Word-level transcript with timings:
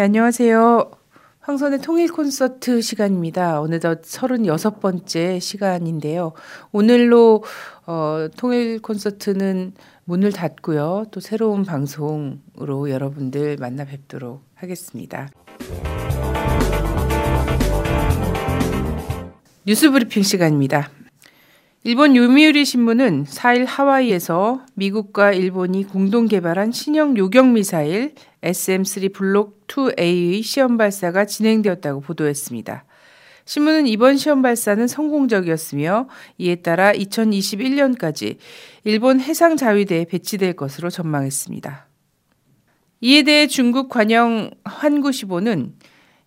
네, 0.00 0.04
안녕하세요. 0.04 0.92
황선의 1.40 1.80
통일 1.80 2.10
콘서트 2.10 2.80
시간입니다. 2.80 3.60
어느덧 3.60 4.00
36번째 4.00 5.38
시간인데요. 5.38 6.32
오늘로 6.72 7.44
어, 7.84 8.28
통일 8.34 8.80
콘서트는 8.80 9.74
문을 10.04 10.32
닫고요. 10.32 11.04
또 11.10 11.20
새로운 11.20 11.66
방송으로 11.66 12.88
여러분들 12.88 13.58
만나 13.60 13.84
뵙도록 13.84 14.42
하겠습니다. 14.54 15.28
뉴스 19.66 19.90
브리핑 19.90 20.22
시간입니다. 20.22 20.88
일본 21.84 22.16
요미우리 22.16 22.64
신문은 22.64 23.24
4일 23.24 23.66
하와이에서 23.66 24.64
미국과 24.74 25.32
일본이 25.32 25.84
공동 25.84 26.26
개발한 26.26 26.72
신형 26.72 27.18
요격 27.18 27.48
미사일 27.48 28.14
SM3 28.42 29.12
블록 29.12 29.66
2A의 29.66 30.42
시험 30.42 30.76
발사가 30.76 31.24
진행되었다고 31.24 32.00
보도했습니다. 32.00 32.84
신문은 33.44 33.86
이번 33.86 34.16
시험 34.16 34.42
발사는 34.42 34.86
성공적이었으며 34.86 36.08
이에 36.38 36.56
따라 36.56 36.92
2021년까지 36.92 38.36
일본 38.84 39.20
해상 39.20 39.56
자위대에 39.56 40.04
배치될 40.04 40.54
것으로 40.54 40.88
전망했습니다. 40.88 41.88
이에 43.00 43.22
대해 43.22 43.46
중국 43.46 43.88
관영 43.88 44.50
환구시보는 44.64 45.74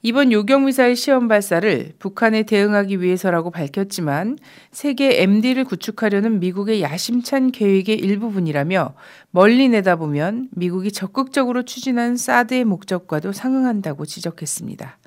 이번 0.06 0.34
요격미사일 0.34 0.98
시험 0.98 1.30
발사를 1.30 1.94
북한에 1.98 2.44
대응하기 2.44 3.00
위해서라고 3.00 3.52
밝혔지만 3.52 4.38
세계 4.70 5.22
MD를 5.22 5.64
구축하려는 5.64 6.42
미국의 6.42 6.82
야심찬 6.82 7.54
계획의 7.54 8.00
일부분이라며 8.00 8.96
멀리 9.32 9.70
내다보면 9.70 10.50
미국이 10.52 10.92
적극적으로 10.92 11.64
추진한 11.64 12.18
사드의 12.18 12.66
목적과도 12.66 13.32
상응한다고 13.32 14.06
지적했습니다. 14.06 14.98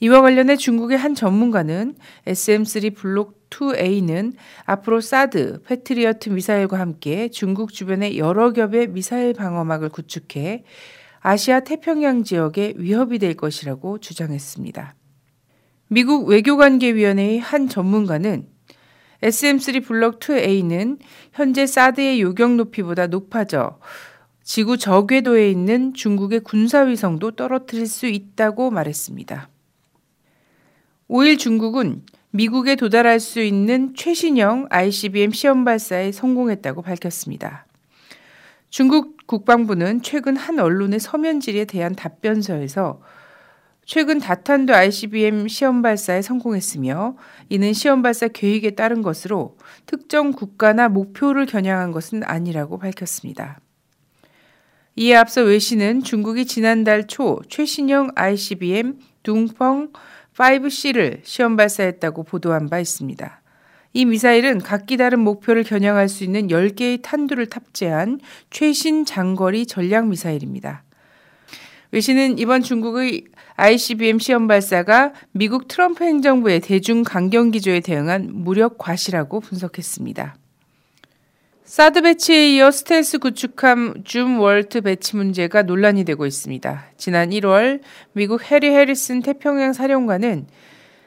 이와 0.00 0.20
관련해 0.20 0.56
중국의 0.56 0.98
한 0.98 1.14
전문가는 1.14 1.94
SM3 2.26 2.96
블록 2.96 3.48
2A는 3.50 4.32
앞으로 4.64 5.00
사드, 5.00 5.62
패트리어트 5.62 6.30
미사일과 6.30 6.80
함께 6.80 7.28
중국 7.28 7.72
주변의 7.72 8.18
여러 8.18 8.52
겹의 8.52 8.88
미사일 8.88 9.32
방어막을 9.32 9.90
구축해 9.90 10.64
아시아 11.28 11.60
태평양 11.60 12.24
지역에 12.24 12.72
위협이 12.78 13.18
될 13.18 13.34
것이라고 13.34 13.98
주장했습니다. 13.98 14.94
미국 15.88 16.26
외교관계위원회의 16.26 17.38
한 17.38 17.68
전문가는 17.68 18.48
SM3 19.20 19.84
블록 19.84 20.20
2A는 20.20 20.98
현재 21.34 21.66
사드의 21.66 22.22
요격 22.22 22.54
높이보다 22.54 23.08
높아져 23.08 23.78
지구 24.42 24.78
저궤도에 24.78 25.50
있는 25.50 25.92
중국의 25.92 26.40
군사위성도 26.40 27.32
떨어뜨릴 27.32 27.86
수 27.86 28.06
있다고 28.06 28.70
말했습니다. 28.70 29.50
5일 31.10 31.38
중국은 31.38 32.06
미국에 32.30 32.74
도달할 32.74 33.20
수 33.20 33.42
있는 33.42 33.94
최신형 33.94 34.68
ICBM 34.70 35.32
시험 35.32 35.66
발사에 35.66 36.10
성공했다고 36.10 36.80
밝혔습니다. 36.80 37.67
중국 38.70 39.26
국방부는 39.26 40.02
최근 40.02 40.36
한 40.36 40.58
언론의 40.58 41.00
서면 41.00 41.40
질의에 41.40 41.64
대한 41.64 41.94
답변서에서 41.94 43.00
최근 43.84 44.18
다탄도 44.18 44.74
ICBM 44.74 45.48
시험 45.48 45.80
발사에 45.80 46.20
성공했으며 46.20 47.16
이는 47.48 47.72
시험 47.72 48.02
발사 48.02 48.28
계획에 48.28 48.72
따른 48.72 49.00
것으로 49.00 49.56
특정 49.86 50.32
국가나 50.32 50.90
목표를 50.90 51.46
겨냥한 51.46 51.92
것은 51.92 52.22
아니라고 52.22 52.78
밝혔습니다. 52.78 53.60
이에 54.96 55.14
앞서 55.14 55.42
외신은 55.42 56.02
중국이 56.02 56.44
지난달 56.44 57.06
초 57.06 57.40
최신형 57.48 58.10
ICBM 58.14 58.98
둥펑 59.22 59.92
5C를 60.36 61.20
시험 61.24 61.56
발사했다고 61.56 62.24
보도한 62.24 62.68
바 62.68 62.78
있습니다. 62.80 63.37
이 63.98 64.04
미사일은 64.04 64.58
각기 64.58 64.96
다른 64.96 65.18
목표를 65.18 65.64
겨냥할 65.64 66.08
수 66.08 66.22
있는 66.22 66.46
10개의 66.46 67.02
탄두를 67.02 67.46
탑재한 67.46 68.20
최신 68.48 69.04
장거리 69.04 69.66
전략 69.66 70.06
미사일입니다. 70.06 70.84
외신은 71.90 72.38
이번 72.38 72.62
중국의 72.62 73.24
ICBM 73.56 74.20
시험 74.20 74.46
발사가 74.46 75.14
미국 75.32 75.66
트럼프 75.66 76.04
행정부의 76.04 76.60
대중 76.60 77.02
강경 77.02 77.50
기조에 77.50 77.80
대응한 77.80 78.28
무력 78.30 78.78
과시라고 78.78 79.40
분석했습니다. 79.40 80.36
사드 81.64 82.02
배치에 82.02 82.54
이어 82.54 82.70
스텔스 82.70 83.18
구축함 83.18 84.04
줌 84.04 84.36
월트 84.36 84.82
배치 84.82 85.16
문제가 85.16 85.62
논란이 85.62 86.04
되고 86.04 86.24
있습니다. 86.24 86.84
지난 86.96 87.30
1월 87.30 87.80
미국 88.12 88.48
해리 88.48 88.68
해리슨 88.68 89.22
태평양 89.22 89.72
사령관은 89.72 90.46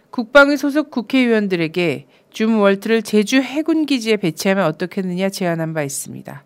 국방위 0.09 0.57
소속 0.57 0.91
국회의원들에게 0.91 2.07
줌 2.31 2.55
월트를 2.55 3.01
제주 3.01 3.41
해군 3.41 3.85
기지에 3.85 4.17
배치하면 4.17 4.65
어떻겠느냐 4.65 5.29
제안한 5.29 5.73
바 5.73 5.83
있습니다. 5.83 6.43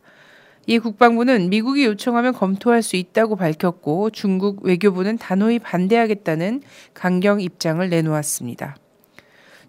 이 0.68 0.80
국방부는 0.80 1.50
미국이 1.50 1.86
요청하면 1.86 2.34
검토할 2.34 2.82
수 2.82 2.96
있다고 2.96 3.36
밝혔고 3.36 4.10
중국 4.10 4.66
외교부는 4.66 5.20
단호히 5.20 5.60
반대하겠다는 5.60 6.64
강경 6.96 7.40
입장을 7.40 7.88
내놓았습니다. 7.88 8.76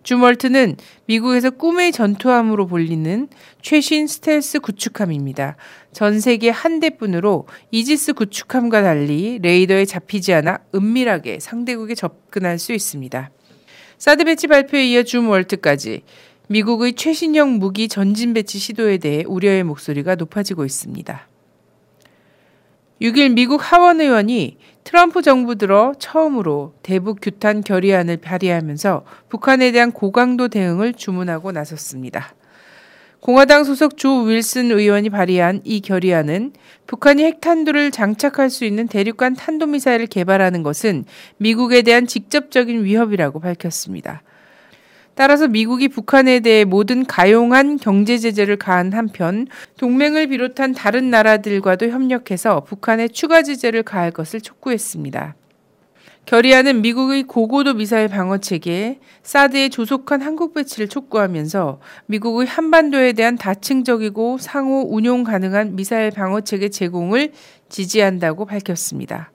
줌월트는 0.05 0.77
미국에서 1.07 1.51
꿈의 1.51 1.93
전투함으로 1.93 2.67
불리는 2.67 3.29
최신 3.61 4.07
스텔스 4.07 4.61
구축함입니다. 4.61 5.57
전 5.93 6.21
세계 6.21 6.49
한 6.49 6.81
대뿐으로 6.81 7.47
이지스 7.73 8.15
구축함과 8.15 8.83
달리 8.83 9.39
레이더에 9.43 9.85
잡히지 9.85 10.33
않아 10.33 10.61
은밀하게 10.75 11.41
상대국에 11.41 11.95
접근할 11.95 12.59
수 12.59 12.73
있습니다. 12.73 13.31
사드 13.99 14.25
배치 14.25 14.47
발표에 14.47 14.87
이어 14.87 15.03
줌 15.03 15.27
월트까지 15.27 16.03
미국의 16.49 16.95
최신형 16.95 17.59
무기 17.59 17.89
전진 17.89 18.35
배치 18.35 18.59
시도에 18.59 18.99
대해 18.99 19.25
우려의 19.27 19.65
목소리가 19.65 20.15
높아지고 20.15 20.65
있습니다. 20.65 21.29
6일 23.03 23.33
미국 23.35 23.61
하원 23.61 24.01
의원이 24.01 24.57
트럼프 24.85 25.21
정부 25.21 25.57
들어 25.57 25.93
처음으로 25.99 26.75
대북 26.83 27.19
규탄 27.21 27.61
결의안을 27.63 28.19
발의하면서 28.19 29.05
북한에 29.29 29.73
대한 29.73 29.93
고강도 29.93 30.49
대응을 30.49 30.95
주문하고 30.95 31.53
나섰습니다. 31.53 32.35
공화당 33.21 33.65
소속 33.65 33.97
조 33.97 34.23
윌슨 34.23 34.71
의원이 34.71 35.11
발의한 35.11 35.61
이 35.65 35.81
결의안은 35.81 36.53
북한이 36.87 37.25
핵탄두를 37.25 37.91
장착할 37.91 38.51
수 38.51 38.65
있는 38.65 38.87
대륙간 38.87 39.35
탄도미사일을 39.35 40.07
개발하는 40.07 40.63
것은 40.63 41.05
미국에 41.39 41.83
대한 41.83 42.07
직접적인 42.07 42.85
위협이라고 42.85 43.41
밝혔습니다. 43.41 44.23
따라서 45.17 45.49
미국이 45.49 45.89
북한에 45.89 46.41
대해 46.41 46.65
모든 46.65 47.07
가용한 47.07 47.79
경제 47.79 48.19
제재를 48.19 48.57
가한 48.59 48.93
한편 48.93 49.47
동맹을 49.79 50.27
비롯한 50.27 50.75
다른 50.75 51.11
나라들과도 51.11 51.89
협력해서 51.89 52.61
북한에 52.61 53.09
추가 53.09 53.43
제재를 53.43 53.83
가할 53.83 54.11
것을 54.11 54.43
촉구했습니다. 54.43 55.35
결의안은 56.27 56.83
미국의 56.83 57.23
고고도 57.23 57.75
미사일 57.75 58.09
방어 58.09 58.39
체계에 58.39 58.99
사드의 59.23 59.71
조속한 59.71 60.23
한국 60.23 60.55
배치를 60.55 60.89
촉구하면서 60.89 61.79
미국의 62.07 62.49
한반도에 62.49 63.13
대한 63.13 63.37
다층적이고 63.37 64.39
상호 64.39 64.81
운용 64.93 65.23
가능한 65.23 65.77
미사일 65.77 66.11
방어 66.11 66.41
체계 66.41 66.69
제공을 66.69 67.31
지지한다고 67.69 68.45
밝혔습니다. 68.45 69.31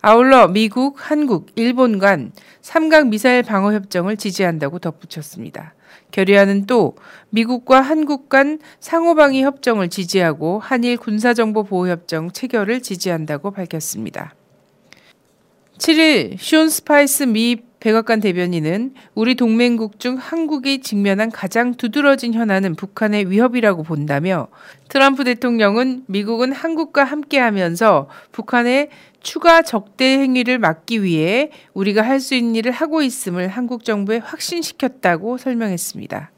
아울러 0.00 0.46
미국, 0.46 0.94
한국, 0.98 1.46
일본 1.56 1.98
간 1.98 2.30
삼각 2.60 3.08
미사일 3.08 3.42
방어 3.42 3.72
협정을 3.72 4.16
지지한다고 4.16 4.78
덧붙였습니다. 4.78 5.74
결의안은 6.12 6.66
또 6.66 6.94
미국과 7.30 7.80
한국 7.80 8.28
간 8.28 8.60
상호방위 8.78 9.42
협정을 9.42 9.88
지지하고 9.88 10.60
한일 10.60 10.98
군사정보보호협정 10.98 12.30
체결을 12.30 12.80
지지한다고 12.80 13.50
밝혔습니다. 13.50 14.34
7일 15.78 16.36
숀 16.38 16.70
스파이서 16.70 17.24
미 17.24 17.56
백악관 17.80 18.20
대변인은 18.20 18.94
우리 19.14 19.34
동맹국 19.34 20.00
중 20.00 20.16
한국이 20.16 20.80
직면한 20.80 21.30
가장 21.30 21.74
두드러진 21.74 22.32
현안은 22.32 22.74
북한의 22.74 23.30
위협이라고 23.30 23.82
본다며 23.82 24.48
트럼프 24.88 25.24
대통령은 25.24 26.04
미국은 26.06 26.52
한국과 26.52 27.04
함께하면서 27.04 28.08
북한의 28.32 28.88
추가 29.20 29.60
적대 29.62 30.18
행위를 30.18 30.58
막기 30.58 31.02
위해 31.02 31.50
우리가 31.74 32.02
할 32.02 32.20
수 32.20 32.34
있는 32.34 32.54
일을 32.56 32.72
하고 32.72 33.02
있음을 33.02 33.48
한국 33.48 33.84
정부에 33.84 34.18
확신시켰다고 34.18 35.36
설명했습니다. 35.36 36.30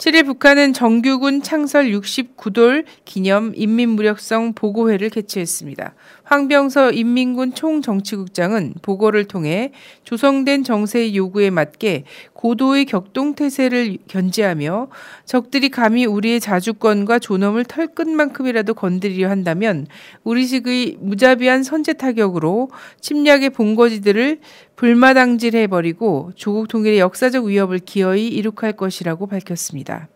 7일 0.00 0.24
북한은 0.24 0.72
정규군 0.72 1.42
창설 1.42 1.90
69돌 1.90 2.86
기념 3.04 3.52
인민무력성 3.54 4.54
보고회를 4.54 5.10
개최했습니다. 5.10 5.94
황병서 6.30 6.92
인민군 6.92 7.52
총정치국장은 7.52 8.74
보고를 8.82 9.24
통해 9.24 9.72
조성된 10.04 10.62
정세의 10.62 11.16
요구에 11.16 11.50
맞게 11.50 12.04
고도의 12.34 12.84
격동태세를 12.84 13.98
견제하며 14.06 14.90
적들이 15.24 15.70
감히 15.70 16.06
우리의 16.06 16.38
자주권과 16.38 17.18
존엄을 17.18 17.64
털끝만큼이라도 17.64 18.74
건드리려 18.74 19.28
한다면 19.28 19.88
우리식의 20.22 20.98
무자비한 21.00 21.64
선제 21.64 21.94
타격으로 21.94 22.70
침략의 23.00 23.50
본거지들을 23.50 24.38
불마당질해버리고 24.76 26.30
조국 26.36 26.68
통일의 26.68 27.00
역사적 27.00 27.46
위협을 27.46 27.80
기어이 27.80 28.28
이룩할 28.28 28.74
것이라고 28.74 29.26
밝혔습니다. 29.26 30.08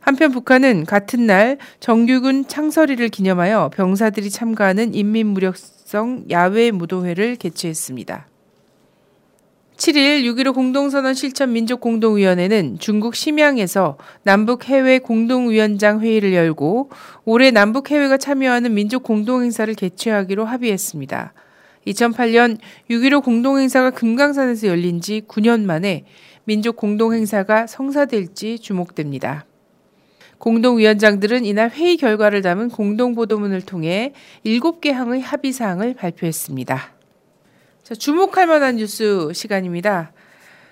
한편 0.00 0.32
북한은 0.32 0.86
같은 0.86 1.26
날 1.26 1.58
정규군 1.78 2.48
창설일을 2.48 3.10
기념하여 3.10 3.70
병사들이 3.74 4.30
참가하는 4.30 4.94
인민무력성 4.94 6.24
야외 6.30 6.70
무도회를 6.70 7.36
개최했습니다. 7.36 8.26
7일 9.76 10.24
6.15 10.24 10.54
공동선언 10.54 11.14
실천 11.14 11.52
민족공동위원회는 11.52 12.78
중국 12.80 13.14
심양에서 13.14 13.96
남북 14.24 14.66
해외 14.66 14.98
공동위원장 14.98 16.00
회의를 16.00 16.34
열고 16.34 16.90
올해 17.24 17.50
남북 17.50 17.90
해외가 17.90 18.18
참여하는 18.18 18.74
민족 18.74 19.02
공동행사를 19.02 19.72
개최하기로 19.72 20.44
합의했습니다. 20.44 21.32
2008년 21.86 22.58
6.15 22.90 23.24
공동행사가 23.24 23.90
금강산에서 23.90 24.66
열린 24.66 25.00
지 25.00 25.22
9년 25.26 25.64
만에 25.64 26.04
민족 26.44 26.76
공동행사가 26.76 27.66
성사될지 27.66 28.58
주목됩니다. 28.58 29.46
공동위원장들은 30.40 31.44
이날 31.44 31.70
회의 31.70 31.96
결과를 31.96 32.42
담은 32.42 32.70
공동보도문을 32.70 33.62
통해 33.62 34.12
7개 34.44 34.90
항의 34.90 35.20
합의사항을 35.20 35.94
발표했습니다. 35.94 36.92
자, 37.82 37.94
주목할 37.94 38.46
만한 38.46 38.76
뉴스 38.76 39.30
시간입니다. 39.34 40.12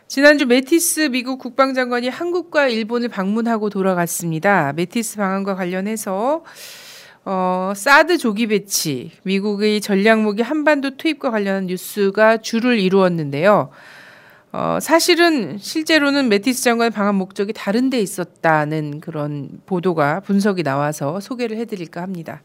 지난주 0.08 0.46
매티스 0.46 1.10
미국 1.10 1.38
국방장관이 1.38 2.08
한국과 2.08 2.68
일본을 2.68 3.10
방문하고 3.10 3.68
돌아갔습니다. 3.68 4.72
매티스 4.72 5.18
방한과 5.18 5.54
관련해서 5.54 6.44
어, 7.26 7.72
사드 7.76 8.16
조기 8.16 8.46
배치, 8.46 9.10
미국의 9.24 9.82
전략무기 9.82 10.40
한반도 10.40 10.96
투입과 10.96 11.30
관련한 11.30 11.66
뉴스가 11.66 12.38
주를 12.38 12.78
이루었는데요. 12.78 13.68
어, 14.50 14.78
사실은 14.80 15.58
실제로는 15.58 16.28
메티스 16.30 16.62
장관의 16.64 16.90
방한 16.90 17.14
목적이 17.16 17.52
다른 17.52 17.90
데 17.90 18.00
있었다는 18.00 19.00
그런 19.00 19.60
보도가 19.66 20.20
분석이 20.20 20.62
나와서 20.62 21.20
소개를 21.20 21.58
해드릴까 21.58 22.00
합니다. 22.00 22.42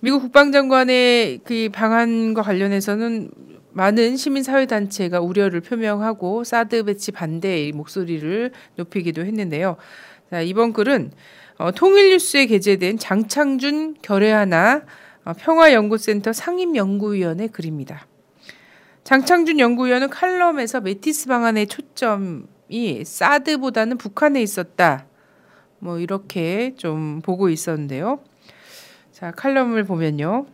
미국 0.00 0.20
국방장관의 0.22 1.40
그 1.44 1.70
방한과 1.72 2.42
관련해서는 2.42 3.30
많은 3.70 4.16
시민사회단체가 4.16 5.20
우려를 5.20 5.62
표명하고 5.62 6.44
사드 6.44 6.84
배치 6.84 7.12
반대의 7.12 7.72
목소리를 7.72 8.50
높이기도 8.76 9.24
했는데요. 9.24 9.76
자, 10.30 10.42
이번 10.42 10.74
글은 10.74 11.12
어, 11.58 11.70
통일뉴스에 11.70 12.46
게재된 12.46 12.98
장창준 12.98 13.96
결의하나 14.02 14.82
어, 15.24 15.32
평화연구센터 15.32 16.32
상임연구위원의 16.34 17.48
글입니다. 17.48 18.06
장창준 19.04 19.58
연구위원은 19.58 20.10
칼럼에서 20.10 20.80
메티스 20.80 21.26
방안의 21.26 21.66
초점이 21.66 23.04
사드보다는 23.04 23.98
북한에 23.98 24.40
있었다. 24.40 25.06
뭐 25.80 25.98
이렇게 25.98 26.74
좀 26.76 27.20
보고 27.20 27.48
있었는데요. 27.48 28.20
자, 29.10 29.32
칼럼을 29.32 29.84
보면요. 29.84 30.46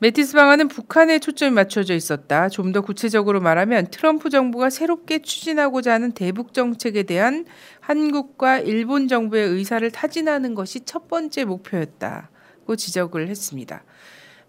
메티스 0.00 0.34
방안은 0.34 0.66
북한에 0.66 1.20
초점이 1.20 1.52
맞춰져 1.52 1.94
있었다. 1.94 2.48
좀 2.48 2.72
더 2.72 2.80
구체적으로 2.80 3.40
말하면 3.40 3.86
트럼프 3.92 4.30
정부가 4.30 4.68
새롭게 4.68 5.20
추진하고자 5.22 5.92
하는 5.92 6.10
대북 6.10 6.54
정책에 6.54 7.04
대한 7.04 7.44
한국과 7.78 8.58
일본 8.58 9.06
정부의 9.06 9.46
의사를 9.48 9.88
타진하는 9.92 10.56
것이 10.56 10.80
첫 10.84 11.06
번째 11.06 11.44
목표였다고 11.44 12.74
지적을 12.74 13.28
했습니다. 13.28 13.84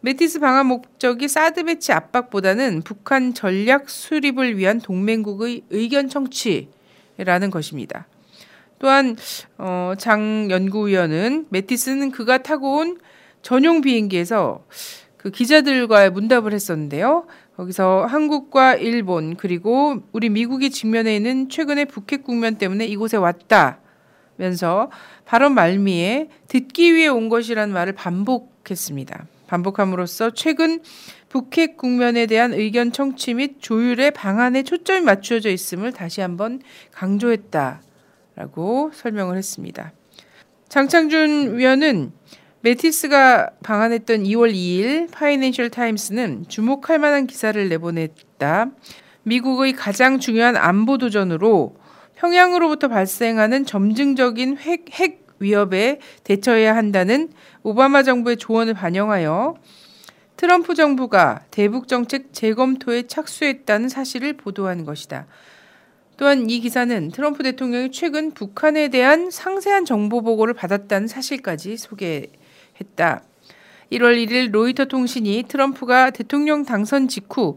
메티스 0.05 0.41
방한 0.41 0.65
목적이 0.65 1.29
사드 1.29 1.63
배치 1.63 1.93
압박보다는 1.93 2.81
북한 2.81 3.33
전략 3.33 3.89
수립을 3.89 4.57
위한 4.57 4.81
동맹국의 4.81 5.61
의견 5.69 6.09
청취라는 6.09 7.49
것입니다. 7.49 8.05
또한 8.79 9.15
어, 9.57 9.93
장 9.97 10.49
연구위원은 10.51 11.45
메티스는 11.47 12.11
그가 12.11 12.39
타고 12.39 12.79
온 12.79 12.97
전용 13.41 13.79
비행기에서 13.79 14.65
그 15.15 15.31
기자들과의 15.31 16.09
문답을 16.09 16.51
했었는데요. 16.51 17.25
거기서 17.55 18.05
한국과 18.05 18.75
일본 18.75 19.37
그리고 19.37 20.01
우리 20.11 20.27
미국이 20.27 20.69
직면해 20.69 21.15
있는 21.15 21.47
최근의 21.47 21.85
북핵 21.85 22.25
국면 22.25 22.57
때문에 22.57 22.85
이곳에 22.87 23.15
왔다면서 23.15 24.91
발언 25.23 25.53
말미에 25.53 26.27
듣기 26.49 26.93
위해 26.93 27.07
온 27.07 27.29
것이라는 27.29 27.73
말을 27.73 27.93
반복했습니다. 27.93 29.27
반복함으로써 29.53 30.31
최근 30.31 30.79
북핵 31.29 31.77
국면에 31.77 32.25
대한 32.25 32.53
의견 32.53 32.91
청취 32.91 33.35
및 33.35 33.57
조율의 33.59 34.11
방안에 34.11 34.63
초점이 34.63 35.01
맞추어져 35.01 35.49
있음을 35.49 35.91
다시 35.91 36.21
한번 36.21 36.59
강조했다라고 36.91 38.91
설명을 38.93 39.37
했습니다. 39.37 39.93
장창준 40.69 41.57
위원은 41.57 42.13
메티스가 42.61 43.51
방한했던 43.61 44.23
2월 44.23 44.53
2일 44.53 45.11
파이낸셜 45.11 45.69
타임스는 45.69 46.45
주목할 46.47 46.97
만한 46.97 47.27
기사를 47.27 47.69
내보냈다. 47.69 48.71
미국의 49.21 49.73
가장 49.73 50.19
중요한 50.19 50.57
안보 50.57 50.97
도전으로 50.97 51.75
평양으로부터 52.15 52.87
발생하는 52.87 53.65
점증적인 53.65 54.57
핵, 54.57 54.85
핵 54.93 55.22
위협에 55.43 55.99
대처해야 56.23 56.75
한다는 56.75 57.29
오바마 57.61 58.03
정부의 58.03 58.37
조언을 58.37 58.73
반영하여 58.73 59.55
트럼프 60.35 60.73
정부가 60.73 61.43
대북 61.51 61.87
정책 61.87 62.33
재검토에 62.33 63.03
착수했다는 63.07 63.89
사실을 63.89 64.33
보도한 64.33 64.83
것이다. 64.83 65.27
또한 66.17 66.49
이 66.49 66.59
기사는 66.59 67.09
트럼프 67.09 67.43
대통령이 67.43 67.91
최근 67.91 68.31
북한에 68.31 68.89
대한 68.89 69.31
상세한 69.31 69.85
정보 69.85 70.21
보고를 70.21 70.53
받았다는 70.53 71.07
사실까지 71.07 71.77
소개 71.77 72.27
했다. 72.79 73.23
1월 73.91 74.15
1일 74.17 74.51
로이터 74.51 74.85
통신이 74.85 75.45
트럼프가 75.47 76.09
대통령 76.11 76.65
당선 76.65 77.07
직후 77.07 77.55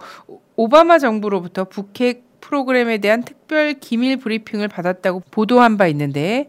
오바마 0.57 0.99
정부로부터 0.99 1.65
북핵 1.65 2.41
프로그램에 2.41 2.99
대한 2.99 3.25
특별 3.25 3.75
기밀 3.75 4.17
브리핑을 4.17 4.69
받았다고 4.69 5.23
보도한 5.31 5.77
바 5.77 5.87
있는데 5.89 6.49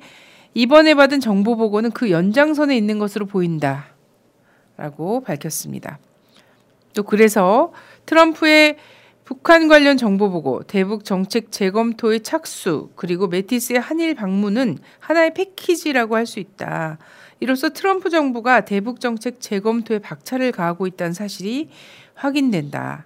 이번에 0.58 0.96
받은 0.96 1.20
정보 1.20 1.56
보고는 1.56 1.92
그 1.92 2.10
연장선에 2.10 2.76
있는 2.76 2.98
것으로 2.98 3.28
보인다. 3.28 3.90
라고 4.76 5.22
밝혔습니다. 5.22 6.00
또 6.96 7.04
그래서 7.04 7.74
트럼프의 8.08 8.78
북한 9.24 9.68
관련 9.68 9.98
정보 9.98 10.32
보고, 10.32 10.64
대북 10.64 11.06
정책 11.06 11.52
재검토의 11.52 12.22
착수, 12.22 12.90
그리고 12.96 13.28
메티스의 13.28 13.80
한일 13.80 14.16
방문은 14.16 14.80
하나의 14.98 15.36
패키지라고 15.36 16.16
할 16.16 16.26
수 16.26 16.40
있다. 16.40 16.98
이로써 17.40 17.70
트럼프 17.70 18.10
정부가 18.10 18.66
대북 18.66 19.00
정책 19.00 19.40
재검토에 19.40 20.00
박차를 20.00 20.52
가하고 20.52 20.88
있다는 20.88 21.14
사실이 21.14 21.70
확인된다. 22.16 23.06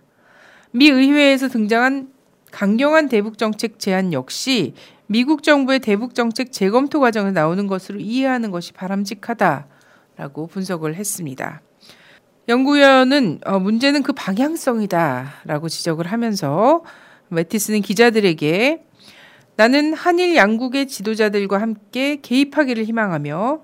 미 0.71 0.87
의회에서 0.87 1.49
등장한 1.49 2.13
강경한 2.51 3.09
대북 3.09 3.37
정책 3.37 3.79
제안 3.79 4.13
역시 4.13 4.73
미국 5.07 5.43
정부의 5.43 5.79
대북 5.79 6.15
정책 6.15 6.51
재검토 6.51 6.99
과정에 6.99 7.31
나오는 7.31 7.67
것으로 7.67 7.99
이해하는 7.99 8.51
것이 8.51 8.71
바람직하다라고 8.73 10.47
분석을 10.47 10.95
했습니다. 10.95 11.61
연구위원은 12.47 13.39
어, 13.45 13.59
문제는 13.59 14.03
그 14.03 14.13
방향성이다라고 14.13 15.69
지적을 15.69 16.07
하면서 16.07 16.83
매티스는 17.29 17.81
기자들에게 17.81 18.83
나는 19.55 19.93
한일 19.93 20.35
양국의 20.35 20.87
지도자들과 20.87 21.61
함께 21.61 22.17
개입하기를 22.21 22.83
희망하며 22.85 23.61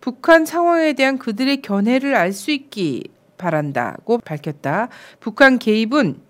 북한 0.00 0.44
상황에 0.46 0.92
대한 0.92 1.18
그들의 1.18 1.62
견해를 1.62 2.14
알 2.14 2.32
수 2.32 2.50
있기 2.50 3.04
바란다고 3.38 4.18
밝혔다. 4.18 4.88
북한 5.20 5.58
개입은 5.58 6.20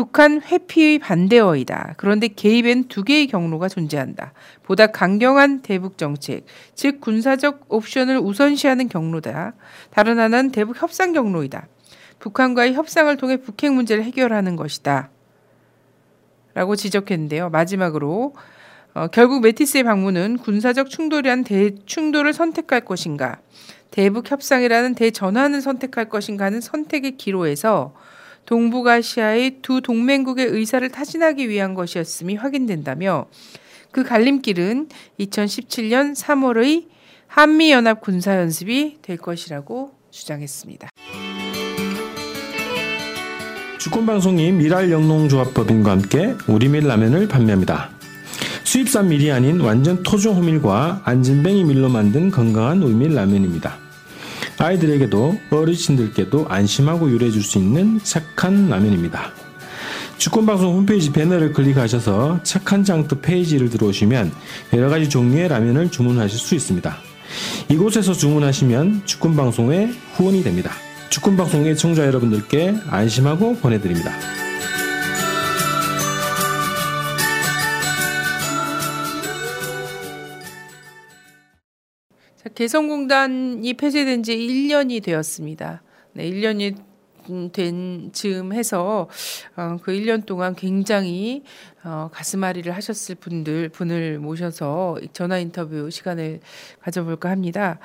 북한 0.00 0.40
회피의 0.40 0.98
반대어이다. 0.98 1.92
그런데 1.98 2.28
개입엔 2.28 2.84
두 2.84 3.04
개의 3.04 3.26
경로가 3.26 3.68
존재한다. 3.68 4.32
보다 4.62 4.86
강경한 4.86 5.60
대북 5.60 5.98
정책, 5.98 6.46
즉 6.74 7.02
군사적 7.02 7.66
옵션을 7.68 8.16
우선시하는 8.16 8.88
경로다. 8.88 9.52
다른 9.90 10.18
하나는 10.18 10.52
대북 10.52 10.80
협상 10.80 11.12
경로이다. 11.12 11.68
북한과의 12.18 12.72
협상을 12.72 13.14
통해 13.18 13.36
북핵 13.36 13.74
문제를 13.74 14.02
해결하는 14.04 14.56
것이다. 14.56 15.10
라고 16.54 16.76
지적했는데요. 16.76 17.50
마지막으로 17.50 18.34
어, 18.94 19.08
결국 19.08 19.42
메티스의 19.42 19.84
방문은 19.84 20.38
군사적 20.38 20.88
충돌이란 20.88 21.44
대충돌을 21.44 22.32
선택할 22.32 22.86
것인가, 22.86 23.40
대북 23.90 24.30
협상이라는 24.30 24.94
대전환을 24.94 25.60
선택할 25.60 26.08
것인가는 26.08 26.58
선택의 26.58 27.18
기로에서 27.18 27.92
동북아시아의 28.50 29.58
두 29.62 29.80
동맹국의 29.80 30.46
의사를 30.46 30.86
타진하기 30.88 31.48
위한 31.48 31.74
것이었음이 31.74 32.34
확인된다며 32.34 33.26
그 33.92 34.02
갈림길은 34.02 34.88
2017년 35.20 36.16
3월의 36.16 36.86
한미연합 37.28 38.00
군사연습이 38.00 38.98
될 39.02 39.16
것이라고 39.18 39.92
주장했습니다. 40.10 40.88
주권방송이 43.78 44.50
미랄 44.52 44.90
영농조합법인과 44.90 45.90
함께 45.92 46.34
우리밀 46.48 46.88
라면을 46.88 47.28
판매합니다. 47.28 47.90
수입산 48.64 49.08
밀이 49.08 49.30
아닌 49.30 49.60
완전 49.60 50.02
토종 50.02 50.36
호밀과 50.36 51.02
안진뱅이 51.04 51.64
밀로 51.64 51.88
만든 51.88 52.32
건강한 52.32 52.82
우밀 52.82 53.14
라면입니다. 53.14 53.89
아이들에게도 54.60 55.40
어르신들께도 55.50 56.46
안심하고 56.48 57.10
유래해줄 57.10 57.42
수 57.42 57.56
있는 57.56 57.98
착한 58.02 58.68
라면입니다. 58.68 59.32
주권방송 60.18 60.76
홈페이지 60.76 61.10
배너를 61.12 61.54
클릭하셔서 61.54 62.40
착한 62.42 62.84
장터 62.84 63.20
페이지를 63.20 63.70
들어오시면 63.70 64.30
여러가지 64.74 65.08
종류의 65.08 65.48
라면을 65.48 65.90
주문하실 65.90 66.38
수 66.38 66.54
있습니다. 66.54 66.94
이곳에서 67.70 68.12
주문하시면 68.12 69.06
주권방송의 69.06 69.94
후원이 70.16 70.42
됩니다. 70.42 70.72
주권방송의 71.08 71.76
청자 71.78 72.06
여러분들께 72.06 72.74
안심하고 72.90 73.56
보내드립니다. 73.56 74.12
개성공단이 82.54 83.74
폐쇄된 83.74 84.22
지 84.22 84.36
1년이 84.36 85.02
되었습니다. 85.02 85.82
네, 86.14 86.30
1년이 86.30 86.90
된 87.52 88.10
즈음 88.12 88.52
해서 88.52 89.08
어, 89.56 89.76
그 89.82 89.92
1년 89.92 90.26
동안 90.26 90.54
굉장히 90.54 91.42
어, 91.84 92.08
가슴앓이를 92.12 92.74
하셨을 92.74 93.14
분들 93.16 93.68
분을 93.68 94.18
모셔서 94.18 94.98
전화 95.12 95.38
인터뷰 95.38 95.90
시간을 95.90 96.40
가져볼까 96.80 97.30
합니다. 97.30 97.78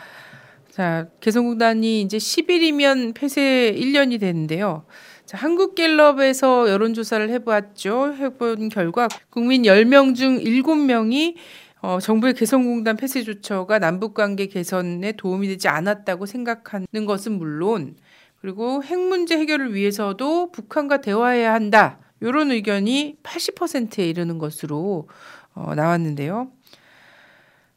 자, 0.72 1.08
개성공단이 1.22 2.02
이제 2.02 2.18
10일이면 2.18 3.14
폐쇄 3.14 3.74
1년이 3.78 4.20
되는데요. 4.20 4.86
자, 5.26 5.38
한국갤럽에서 5.38 6.70
여론조사를 6.70 7.30
해보았죠. 7.30 8.16
해본 8.18 8.70
결과 8.70 9.08
국민 9.30 9.64
10명 9.64 10.16
중 10.16 10.38
7명이 10.40 11.36
어, 11.82 12.00
정부의 12.00 12.34
개성공단 12.34 12.98
폐쇄 12.98 13.24
조처가 13.24 13.80
남북관계 13.80 14.48
개선에 14.48 15.12
도움이 15.14 15.48
되지 15.48 15.68
않았다고 15.68 16.26
생각하는 16.26 17.06
것은 17.06 17.38
물론 17.38 17.96
그리고 18.42 18.84
핵 18.84 19.00
문제 19.00 19.38
해결을 19.38 19.74
위해서도 19.74 20.52
북한과 20.52 21.02
대화해야 21.02 21.54
한다. 21.54 22.00
이런 22.22 22.52
의견이 22.52 23.18
80%에 23.24 24.08
이르는 24.08 24.38
것으로 24.38 25.08
어, 25.54 25.76
나왔는데요. 25.76 26.52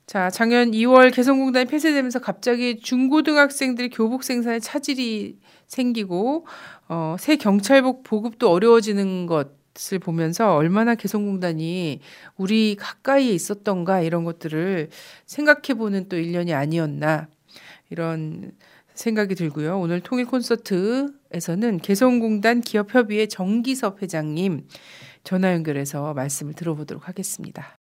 자, 0.06 0.30
작년 0.30 0.70
2월 0.70 1.14
개성공단이 1.14 1.66
폐쇄되면서 1.66 2.20
갑자기 2.20 2.80
중고등학생들이 2.80 3.90
교복 3.90 4.24
생산에 4.24 4.58
차질이 4.58 5.38
생기고 5.66 6.46
어, 6.88 7.16
새 7.18 7.36
경찰복 7.36 8.04
보급도 8.04 8.50
어려워지는 8.50 9.26
것 9.26 9.57
을 9.92 9.98
보면서 10.00 10.56
얼마나 10.56 10.94
개성공단이 10.96 12.00
우리 12.36 12.74
가까이에 12.76 13.32
있었던가 13.32 14.00
이런 14.00 14.24
것들을 14.24 14.88
생각해 15.24 15.78
보는 15.78 16.08
또 16.08 16.16
1년이 16.16 16.52
아니었나 16.52 17.28
이런 17.88 18.52
생각이 18.94 19.36
들고요. 19.36 19.78
오늘 19.78 20.00
통일 20.00 20.26
콘서트에서는 20.26 21.78
개성공단 21.78 22.60
기업협의회 22.60 23.26
정기섭 23.26 24.02
회장님 24.02 24.66
전화 25.22 25.52
연결해서 25.52 26.12
말씀을 26.14 26.54
들어보도록 26.54 27.06
하겠습니다. 27.06 27.76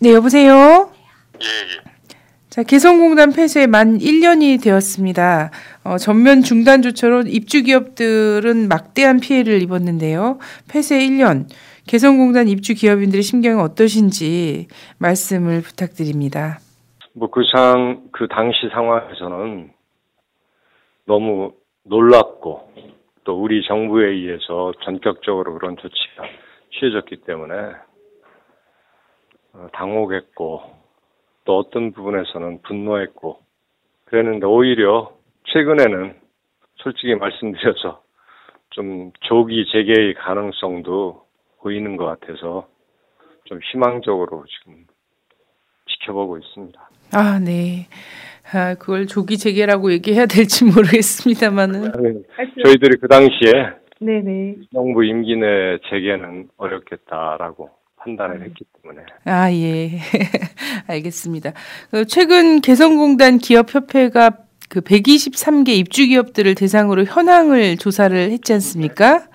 네, 0.00 0.12
여보세요? 0.12 0.92
예, 1.40 1.46
예. 1.46 1.83
자, 2.54 2.62
개성공단 2.62 3.32
폐쇄 3.32 3.66
만 3.66 3.98
1년이 3.98 4.62
되었습니다. 4.62 5.50
어, 5.82 5.96
전면 5.98 6.42
중단 6.42 6.82
조처로 6.82 7.22
입주 7.26 7.64
기업들은 7.64 8.68
막대한 8.68 9.18
피해를 9.18 9.60
입었는데요. 9.60 10.38
폐쇄 10.70 11.00
1년, 11.00 11.50
개성공단 11.88 12.46
입주 12.46 12.74
기업인들의 12.74 13.22
심경은 13.22 13.60
어떠신지 13.60 14.68
말씀을 15.00 15.62
부탁드립니다. 15.62 16.60
뭐 17.14 17.28
그 17.28 17.42
상, 17.52 18.04
그 18.12 18.28
당시 18.28 18.68
상황에서는 18.72 19.72
너무 21.06 21.54
놀랍고 21.82 22.70
또 23.24 23.42
우리 23.42 23.66
정부에 23.66 24.10
의해서 24.10 24.72
전격적으로 24.84 25.54
그런 25.54 25.76
조치가 25.76 26.22
취해졌기 26.70 27.22
때문에 27.26 27.52
어, 29.54 29.66
당혹했고 29.72 30.73
또 31.44 31.58
어떤 31.58 31.92
부분에서는 31.92 32.62
분노했고 32.62 33.38
그랬는데 34.06 34.46
오히려 34.46 35.12
최근에는 35.52 36.14
솔직히 36.76 37.14
말씀드려서 37.14 38.02
좀 38.70 39.12
조기 39.20 39.66
재개의 39.72 40.14
가능성도 40.14 41.22
보이는 41.60 41.96
것 41.96 42.04
같아서 42.06 42.66
좀 43.44 43.60
희망적으로 43.72 44.44
지금 44.46 44.86
지켜보고 45.86 46.38
있습니다. 46.38 46.90
아, 47.12 47.38
네. 47.38 47.86
아, 48.52 48.74
그걸 48.74 49.06
조기 49.06 49.38
재개라고 49.38 49.92
얘기해야 49.92 50.26
될지 50.26 50.64
모르겠습니다만은. 50.64 51.92
저희들이 52.64 52.96
그 53.00 53.08
당시에 53.08 53.52
네네. 54.00 54.56
정부 54.72 55.04
임기 55.04 55.36
내 55.36 55.78
재개는 55.88 56.48
어렵겠다라고 56.56 57.70
판단을 58.04 58.42
했기 58.42 58.64
때문에. 58.82 59.02
아, 59.24 59.50
예. 59.52 59.98
알겠습니다. 60.86 61.52
그 61.90 62.04
최근 62.06 62.60
개성공단 62.60 63.38
기업협회가 63.38 64.38
그 64.68 64.80
123개 64.80 65.70
입주 65.70 66.06
기업들을 66.06 66.54
대상으로 66.54 67.04
현황을 67.04 67.76
조사를 67.76 68.16
했지 68.16 68.52
않습니까? 68.52 69.26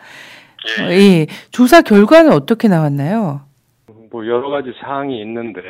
예. 0.80 0.84
어, 0.84 0.92
예. 0.92 1.26
조사 1.52 1.82
결과는 1.82 2.32
어떻게 2.32 2.68
나왔나요? 2.68 3.42
뭐 4.12 4.26
여러 4.26 4.50
가지 4.50 4.72
사항이 4.82 5.22
있는데 5.22 5.62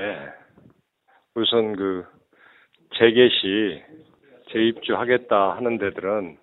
우선 1.36 1.76
그 1.76 2.06
재개 2.98 3.30
시 3.30 3.82
재입주하겠다 4.52 5.56
하는 5.56 5.78
데들은 5.78 6.38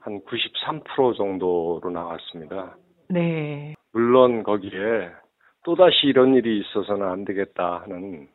한 0.00 0.20
93% 0.22 1.16
정도로 1.16 1.90
나왔습니다. 1.90 2.76
네. 3.08 3.74
물론 3.94 4.42
거기에 4.42 5.12
또다시 5.62 6.08
이런 6.08 6.34
일이 6.34 6.58
있어서는 6.58 7.06
안 7.06 7.24
되겠다 7.24 7.82
하는 7.82 8.28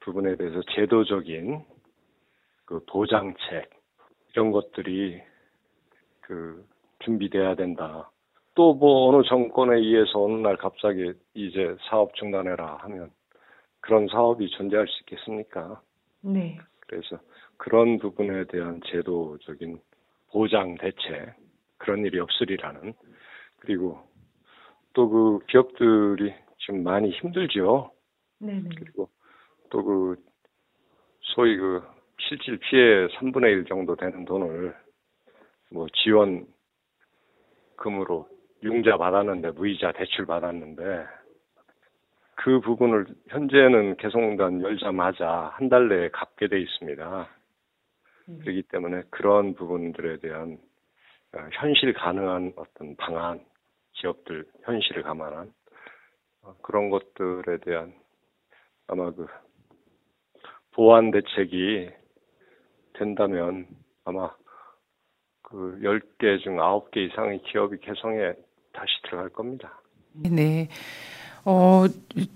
부분에 0.00 0.36
대해서 0.36 0.60
제도적인 0.74 1.64
그 2.66 2.84
보장책 2.84 3.70
이런 4.32 4.52
것들이 4.52 5.22
그 6.20 6.62
준비돼야 6.98 7.54
된다. 7.54 8.10
또 8.54 8.74
뭐 8.74 9.08
어느 9.08 9.26
정권에 9.26 9.76
의해서 9.78 10.22
어느 10.22 10.34
날 10.34 10.58
갑자기 10.58 11.14
이제 11.32 11.74
사업 11.88 12.14
중단해라 12.16 12.76
하면 12.82 13.10
그런 13.80 14.06
사업이 14.06 14.50
존재할 14.50 14.86
수 14.86 15.00
있겠습니까? 15.00 15.80
네. 16.20 16.58
그래서 16.80 17.18
그런 17.56 17.98
부분에 17.98 18.44
대한 18.44 18.82
제도적인 18.84 19.80
보장 20.30 20.74
대책 20.74 21.34
그런 21.78 22.04
일이 22.04 22.20
없으리라는 22.20 22.92
그리고 23.60 24.09
또 24.92 25.08
그 25.08 25.38
기업들이 25.48 26.34
지금 26.58 26.82
많이 26.82 27.10
힘들죠. 27.10 27.92
네네. 28.40 28.70
그리고 28.78 29.08
또 29.70 29.82
그 29.84 30.16
소위 31.20 31.56
그 31.56 31.82
실질 32.18 32.58
피해 32.58 33.06
3분의 33.08 33.44
1 33.44 33.64
정도 33.66 33.94
되는 33.96 34.24
돈을 34.24 34.74
뭐 35.70 35.86
지원금으로 37.76 38.28
융자 38.62 38.96
받았는데 38.96 39.52
무이자 39.52 39.92
대출 39.92 40.26
받았는데 40.26 41.06
그 42.36 42.60
부분을 42.60 43.06
현재는 43.28 43.96
개성공단 43.96 44.62
열자마자 44.62 45.52
한 45.54 45.68
달 45.68 45.88
내에 45.88 46.08
갚게 46.10 46.48
돼 46.48 46.60
있습니다. 46.60 47.28
그렇기 48.40 48.62
때문에 48.62 49.02
그런 49.10 49.54
부분들에 49.54 50.18
대한 50.18 50.58
어, 51.34 51.48
현실 51.52 51.92
가능한 51.92 52.52
어떤 52.56 52.96
방안, 52.96 53.40
기업들 53.94 54.46
현실을 54.64 55.02
감안한 55.02 55.52
어, 56.42 56.54
그런 56.62 56.90
것들에 56.90 57.58
대한 57.64 57.94
아마 58.86 59.10
그 59.12 59.26
보완 60.72 61.10
대책이 61.10 61.90
된다면 62.94 63.66
아마 64.04 64.30
그 65.42 65.78
10개 65.82 66.42
중 66.42 66.56
9개 66.56 67.10
이상의 67.10 67.42
기업이 67.42 67.78
개성에 67.80 68.32
다시 68.72 68.90
들어갈 69.04 69.28
겁니다. 69.30 69.80
네. 70.12 70.68
어, 71.44 71.86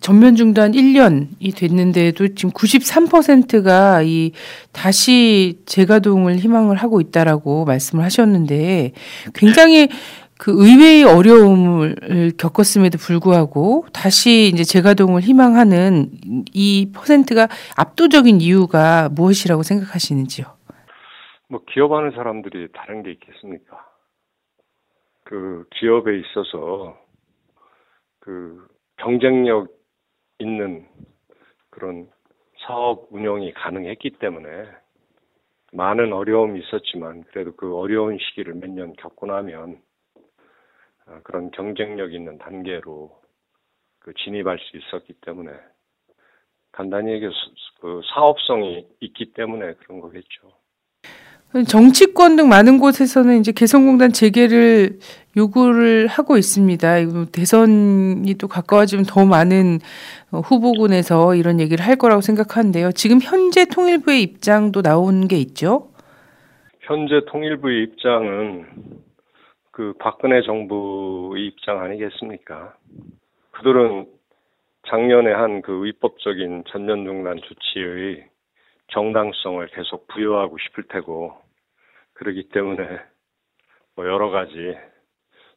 전면 0.00 0.34
중단 0.34 0.72
1년이 0.72 1.54
됐는데도 1.54 2.34
지금 2.34 2.50
93%가 2.52 4.02
이 4.02 4.32
다시 4.72 5.60
재가동을 5.66 6.36
희망을 6.36 6.76
하고 6.76 7.00
있다라고 7.00 7.66
말씀을 7.66 8.02
하셨는데 8.02 8.92
굉장히 9.34 9.88
그 10.38 10.50
의외의 10.52 11.04
어려움을 11.04 12.32
겪었음에도 12.38 12.98
불구하고 12.98 13.86
다시 13.92 14.50
이제 14.52 14.64
재가동을 14.64 15.22
희망하는 15.22 16.10
이 16.52 16.90
퍼센트가 16.94 17.48
압도적인 17.76 18.40
이유가 18.40 19.08
무엇이라고 19.10 19.62
생각하시는지요? 19.62 20.46
뭐 21.48 21.60
기업하는 21.70 22.10
사람들이 22.12 22.68
다른 22.74 23.02
게 23.02 23.12
있겠습니까? 23.12 23.86
그 25.24 25.66
기업에 25.76 26.18
있어서 26.18 26.98
그 28.20 28.66
경쟁력 28.96 29.68
있는 30.38 30.86
그런 31.70 32.08
사업 32.66 33.08
운영이 33.10 33.52
가능했기 33.54 34.10
때문에 34.18 34.48
많은 35.72 36.12
어려움이 36.12 36.60
있었지만 36.60 37.24
그래도 37.30 37.54
그 37.56 37.76
어려운 37.76 38.18
시기를 38.18 38.54
몇 38.54 38.70
년 38.70 38.92
겪고 38.94 39.26
나면 39.26 39.72
아, 39.72 39.93
그런 41.22 41.50
경쟁력 41.50 42.12
있는 42.14 42.38
단계로 42.38 43.10
그 43.98 44.12
진입할 44.24 44.58
수 44.58 44.76
있었기 44.76 45.14
때문에 45.24 45.50
간단히 46.72 47.12
얘기해서 47.12 47.34
그 47.80 48.00
사업성이 48.14 48.86
있기 49.00 49.32
때문에 49.32 49.74
그런 49.74 50.00
거겠죠. 50.00 50.52
정치권 51.68 52.34
등 52.34 52.48
많은 52.48 52.78
곳에서는 52.78 53.38
이제 53.38 53.52
개성공단 53.52 54.12
재개를 54.12 54.98
요구를 55.36 56.08
하고 56.08 56.36
있습니다. 56.36 56.96
대선이 57.30 58.34
또 58.34 58.48
가까워지면 58.48 59.04
더 59.06 59.24
많은 59.24 59.78
후보군에서 60.32 61.36
이런 61.36 61.60
얘기를 61.60 61.86
할 61.86 61.94
거라고 61.94 62.22
생각하는데요. 62.22 62.90
지금 62.92 63.20
현재 63.22 63.66
통일부의 63.66 64.22
입장도 64.22 64.82
나온 64.82 65.28
게 65.28 65.36
있죠? 65.36 65.92
현재 66.80 67.20
통일부의 67.28 67.84
입장은 67.84 68.66
그 69.74 69.92
박근혜 69.98 70.40
정부의 70.42 71.46
입장 71.48 71.80
아니겠습니까? 71.80 72.76
그들은 73.50 74.06
작년에 74.86 75.32
한 75.32 75.62
그 75.62 75.82
위법적인 75.82 76.62
전면 76.68 77.04
중단 77.04 77.40
조치의 77.42 78.24
정당성을 78.92 79.66
계속 79.68 80.06
부여하고 80.06 80.58
싶을 80.58 80.84
테고 80.84 81.36
그러기 82.12 82.50
때문에 82.50 83.00
뭐 83.96 84.06
여러 84.06 84.30
가지 84.30 84.76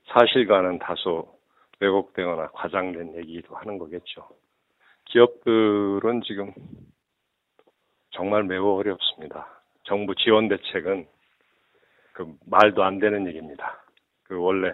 사실과는 0.07 0.79
다소 0.79 1.37
왜곡되거나 1.79 2.47
과장된 2.53 3.17
얘기도 3.17 3.55
하는 3.55 3.77
거겠죠. 3.77 4.27
기업들은 5.05 6.23
지금 6.23 6.55
정말 8.09 8.45
매우 8.45 8.79
어렵습니다. 8.79 9.61
정부 9.83 10.15
지원 10.15 10.47
대책은 10.47 11.05
그 12.13 12.33
말도 12.47 12.83
안 12.83 12.97
되는 12.97 13.27
얘기입니다. 13.27 13.83
그 14.27 14.39
원래 14.39 14.73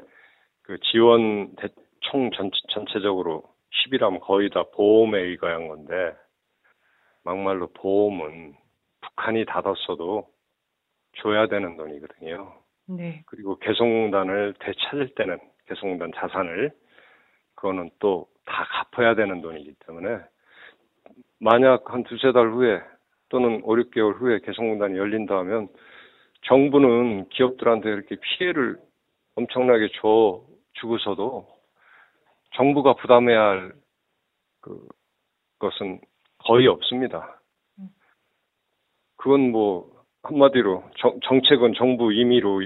그 0.64 0.78
지원 0.92 1.56
대, 1.56 1.68
총 2.02 2.32
전체, 2.32 2.58
전체적으로 2.70 3.44
10이라면 3.72 4.20
거의 4.22 4.50
다 4.50 4.64
보험에 4.74 5.20
의거한 5.20 5.68
건데 5.68 6.14
막말로 7.24 7.68
보험은 7.74 8.56
북한이 9.02 9.46
닫았어도 9.46 10.28
줘야 11.18 11.48
되는 11.48 11.78
돈이거든요. 11.78 12.54
네. 12.88 13.24
그리고 13.28 13.58
개성공단을 13.60 14.56
되찾을 14.60 15.16
때는 15.16 15.40
개성공단 15.68 16.12
자산을 16.16 16.72
그거는 17.56 17.90
또 18.00 18.34
다 18.46 18.66
갚아야 18.92 19.16
되는 19.16 19.42
돈이기 19.42 19.76
때문에 19.86 20.20
만약 21.40 21.94
한 21.94 22.04
두세 22.04 22.32
달 22.32 22.50
후에 22.50 22.82
또는 23.30 23.62
5, 23.64 23.76
6개월 23.76 24.20
후에 24.20 24.40
개성공단이 24.40 24.98
열린다 24.98 25.38
하면 25.40 25.68
정부는 26.44 27.30
기업들한테 27.30 27.90
이렇게 27.90 28.16
피해를 28.16 28.78
엄청나게 29.36 29.90
줘 30.02 30.42
주고서도 30.74 31.48
정부가 32.56 32.94
부담해야 32.96 33.40
할 33.40 33.84
그 34.64 34.88
것은 35.60 36.00
거의 36.40 36.68
없습니다. 36.68 37.42
그건 39.18 39.52
뭐 39.52 39.92
한마디로 40.24 40.84
정, 40.98 41.20
정책은 41.22 41.74
정부 41.76 42.14
임의로 42.14 42.64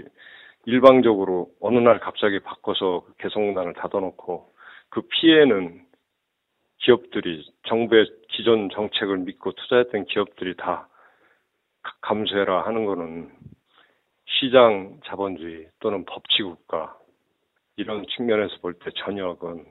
일방적으로 0.66 1.50
어느 1.60 1.80
날 1.80 2.00
갑자기 2.00 2.40
바꿔서 2.40 3.06
개성공단을 3.18 3.74
닫아놓고 3.74 4.54
그 4.90 5.02
피해는 5.02 5.86
기업들이 6.78 7.52
정부의 7.68 8.06
기존 8.30 8.70
정책을 8.70 9.18
믿고 9.20 9.54
투자했던 9.54 10.06
기업들이 10.06 10.56
다 10.56 10.88
감수해라 12.02 12.66
하는 12.66 12.86
거는 12.86 13.32
시장 14.40 15.00
자본주의 15.06 15.68
또는 15.80 16.06
법치 16.06 16.44
국가 16.44 16.96
이런 17.76 18.06
측면에서 18.16 18.58
볼 18.62 18.74
때 18.74 18.92
전혀 19.04 19.34
그건 19.36 19.66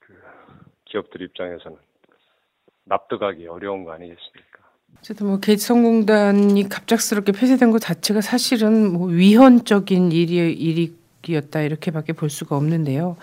그 0.00 0.14
기업들 0.86 1.22
입장에서는 1.22 1.76
납득하기 2.86 3.46
어려운 3.46 3.84
거 3.84 3.92
아니겠습니까? 3.92 4.54
어쨌든 4.98 5.26
뭐 5.26 5.38
개성공단이 5.40 6.68
갑작스럽게 6.68 7.32
폐쇄된 7.32 7.70
것 7.70 7.78
자체가 7.78 8.20
사실은 8.20 8.92
뭐 8.92 9.08
위헌적인 9.08 10.12
일이 10.12 10.52
일이었다 10.52 11.62
이렇게밖에 11.62 12.12
볼 12.12 12.30
수가 12.30 12.56
없는데요. 12.56 13.16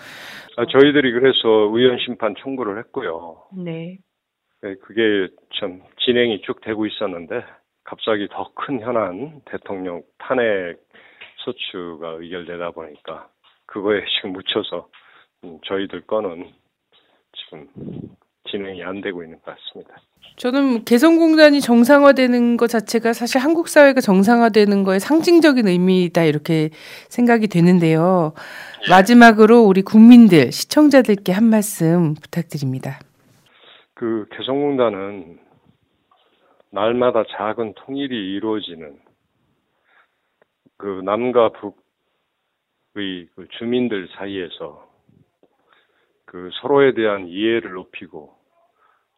아, 0.56 0.66
저희들이 0.66 1.12
그래서 1.12 1.68
위헌 1.68 1.98
심판 2.04 2.34
청구를 2.42 2.78
했고요. 2.78 3.42
네. 3.56 3.98
네. 4.62 4.74
그게 4.82 5.28
참 5.58 5.82
진행이 6.04 6.42
쭉 6.42 6.60
되고 6.60 6.84
있었는데 6.86 7.42
갑자기 7.84 8.28
더 8.28 8.52
큰 8.54 8.80
현안 8.80 9.40
대통령 9.44 10.02
탄핵 10.18 10.76
소추가 11.38 12.10
의결되다 12.18 12.70
보니까 12.70 13.28
그거에 13.66 14.04
지금 14.16 14.32
묻혀서 14.32 14.88
음, 15.44 15.58
저희들 15.66 16.02
거는 16.02 16.52
지금 17.32 17.68
진행이 18.50 18.82
안 18.84 19.00
되고 19.00 19.22
있는 19.22 19.38
것 19.42 19.56
같습니다. 19.56 19.96
저는 20.36 20.84
개성공단이 20.84 21.60
정상화되는 21.60 22.56
것 22.56 22.68
자체가 22.68 23.12
사실 23.12 23.40
한국 23.40 23.68
사회가 23.68 24.00
정상화되는 24.00 24.82
거에 24.84 24.98
상징적인 24.98 25.66
의미다 25.68 26.24
이렇게 26.24 26.70
생각이 27.08 27.48
되는데요. 27.48 28.32
예. 28.86 28.90
마지막으로 28.90 29.62
우리 29.62 29.82
국민들 29.82 30.52
시청자들께 30.52 31.32
한 31.32 31.44
말씀 31.44 32.14
부탁드립니다. 32.14 32.98
그 33.94 34.26
개성공단은 34.36 35.38
날마다 36.72 37.24
작은 37.24 37.74
통일이 37.74 38.34
이루어지는 38.34 38.98
그 40.78 41.02
남과 41.04 41.50
북의 41.50 43.28
그 43.34 43.46
주민들 43.58 44.08
사이에서 44.16 44.90
그 46.24 46.48
서로에 46.60 46.94
대한 46.94 47.28
이해를 47.28 47.72
높이고 47.72 48.34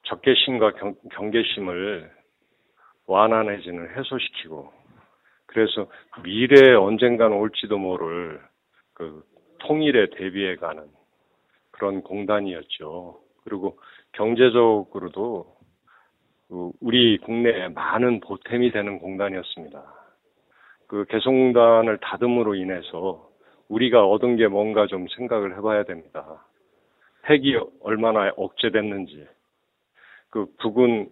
적개심과 0.02 0.72
경, 0.72 0.96
경계심을 1.12 2.10
완화해지는 3.06 3.96
해소시키고 3.96 4.72
그래서 5.46 5.88
미래에 6.24 6.74
언젠가는 6.74 7.36
올지도 7.36 7.78
모를 7.78 8.42
그 8.94 9.24
통일에 9.58 10.10
대비해 10.10 10.56
가는 10.56 10.88
그런 11.70 12.02
공단이었죠. 12.02 13.20
그리고 13.44 13.78
경제적으로도 14.12 15.53
그 16.54 16.70
우리 16.80 17.18
국내에 17.18 17.66
많은 17.66 18.20
보탬이 18.20 18.70
되는 18.70 19.00
공단이었습니다. 19.00 19.82
그 20.86 21.04
개성공단을 21.06 21.98
닫음으로 21.98 22.54
인해서 22.54 23.28
우리가 23.68 24.06
얻은 24.06 24.36
게 24.36 24.46
뭔가 24.46 24.86
좀 24.86 25.08
생각을 25.16 25.56
해봐야 25.56 25.82
됩니다. 25.82 26.46
핵이 27.28 27.56
얼마나 27.80 28.30
억제됐는지, 28.36 29.26
그 30.30 30.46
북은 30.60 31.10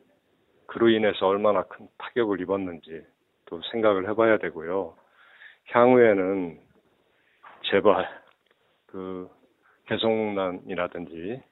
그로 0.66 0.88
인해서 0.88 1.26
얼마나 1.26 1.64
큰 1.64 1.88
타격을 1.98 2.40
입었는지 2.40 3.04
또 3.46 3.60
생각을 3.72 4.08
해봐야 4.10 4.38
되고요. 4.38 4.94
향후에는 5.70 6.60
제발 7.62 8.08
그 8.86 9.28
개성난이라든지 9.88 11.42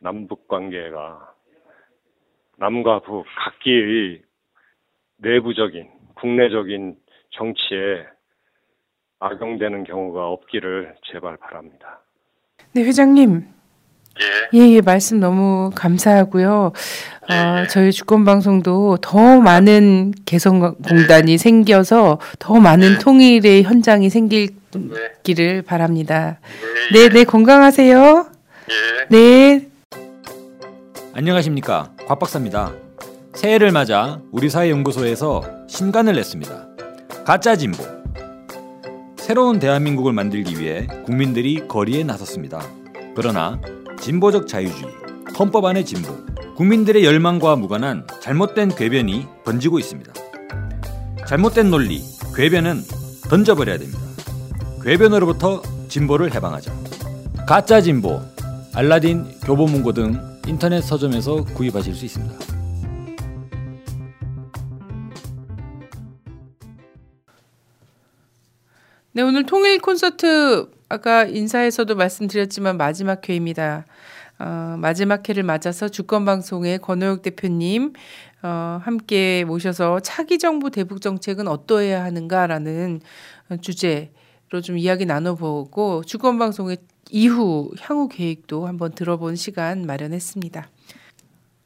남북 0.00 0.48
관계가 0.48 1.35
남과 2.58 3.00
북 3.00 3.24
각기의 3.44 4.22
내부적인 5.18 5.88
국내적인 6.14 6.96
정치에 7.30 8.06
악용되는 9.20 9.84
경우가 9.84 10.26
없기를 10.28 10.94
제발 11.10 11.36
바랍니다. 11.36 12.00
네, 12.72 12.82
회장님. 12.82 13.46
예, 14.54 14.58
예, 14.58 14.80
말씀 14.80 15.20
너무 15.20 15.70
감사하고요. 15.74 16.72
예, 17.30 17.34
어, 17.34 17.62
예. 17.62 17.66
저희 17.66 17.92
주권 17.92 18.24
방송도 18.24 18.98
더 19.02 19.40
많은 19.40 20.12
개성공단이 20.24 21.32
예. 21.32 21.36
생겨서 21.36 22.18
더 22.38 22.54
많은 22.58 22.94
예. 22.94 22.98
통일의 22.98 23.62
현장이 23.64 24.08
생길기를 24.08 25.62
바랍니다. 25.66 26.40
네, 26.94 27.10
네, 27.10 27.24
건강하세요. 27.24 28.26
네. 29.10 29.68
안녕하십니까. 31.14 31.95
곽 32.06 32.20
박사입니다. 32.20 32.72
새해를 33.34 33.72
맞아 33.72 34.20
우리 34.30 34.48
사회 34.48 34.70
연구소에서 34.70 35.42
신간을 35.68 36.14
냈습니다. 36.14 36.68
가짜 37.24 37.56
진보. 37.56 37.82
새로운 39.16 39.58
대한민국을 39.58 40.12
만들기 40.12 40.60
위해 40.60 40.86
국민들이 41.04 41.66
거리에 41.66 42.04
나섰습니다. 42.04 42.62
그러나 43.16 43.60
진보적 44.00 44.46
자유주의, 44.46 44.92
헌법 45.36 45.64
안의 45.64 45.84
진보, 45.84 46.14
국민들의 46.54 47.04
열망과 47.04 47.56
무관한 47.56 48.06
잘못된 48.20 48.76
궤변이 48.76 49.26
번지고 49.44 49.80
있습니다. 49.80 50.12
잘못된 51.26 51.70
논리, 51.70 52.04
궤변은 52.36 52.82
던져버려야 53.28 53.78
됩니다. 53.78 53.98
궤변으로부터 54.84 55.60
진보를 55.88 56.32
해방하자. 56.32 56.72
가짜 57.48 57.80
진보, 57.80 58.20
알라딘, 58.74 59.40
교보문고 59.44 59.92
등 59.92 60.35
인터넷 60.46 60.80
서점에서 60.80 61.42
구입하실 61.44 61.94
수 61.94 62.04
있습니다. 62.04 62.34
네, 69.12 69.22
오늘 69.22 69.44
통일 69.44 69.80
콘서트 69.80 70.70
아까 70.88 71.24
인사에서도 71.24 71.96
말씀드렸지만 71.96 72.76
마지막 72.76 73.28
회입니다. 73.28 73.86
어, 74.38 74.76
마지막 74.78 75.28
회를 75.28 75.42
맞아서 75.42 75.88
주권방송의 75.88 76.78
권호혁 76.78 77.22
대표님 77.22 77.94
어, 78.42 78.80
함께 78.82 79.44
모셔서 79.44 79.98
차기 80.00 80.38
정부 80.38 80.70
대북 80.70 81.00
정책은 81.00 81.48
어떠해야 81.48 82.04
하는가라는 82.04 83.00
주제로 83.62 84.60
좀 84.62 84.78
이야기 84.78 85.06
나눠보고 85.06 86.04
주권방송의 86.04 86.76
이후 87.10 87.70
향후 87.80 88.08
계획도 88.08 88.66
한번 88.66 88.92
들어본 88.92 89.36
시간 89.36 89.86
마련했습니다. 89.86 90.68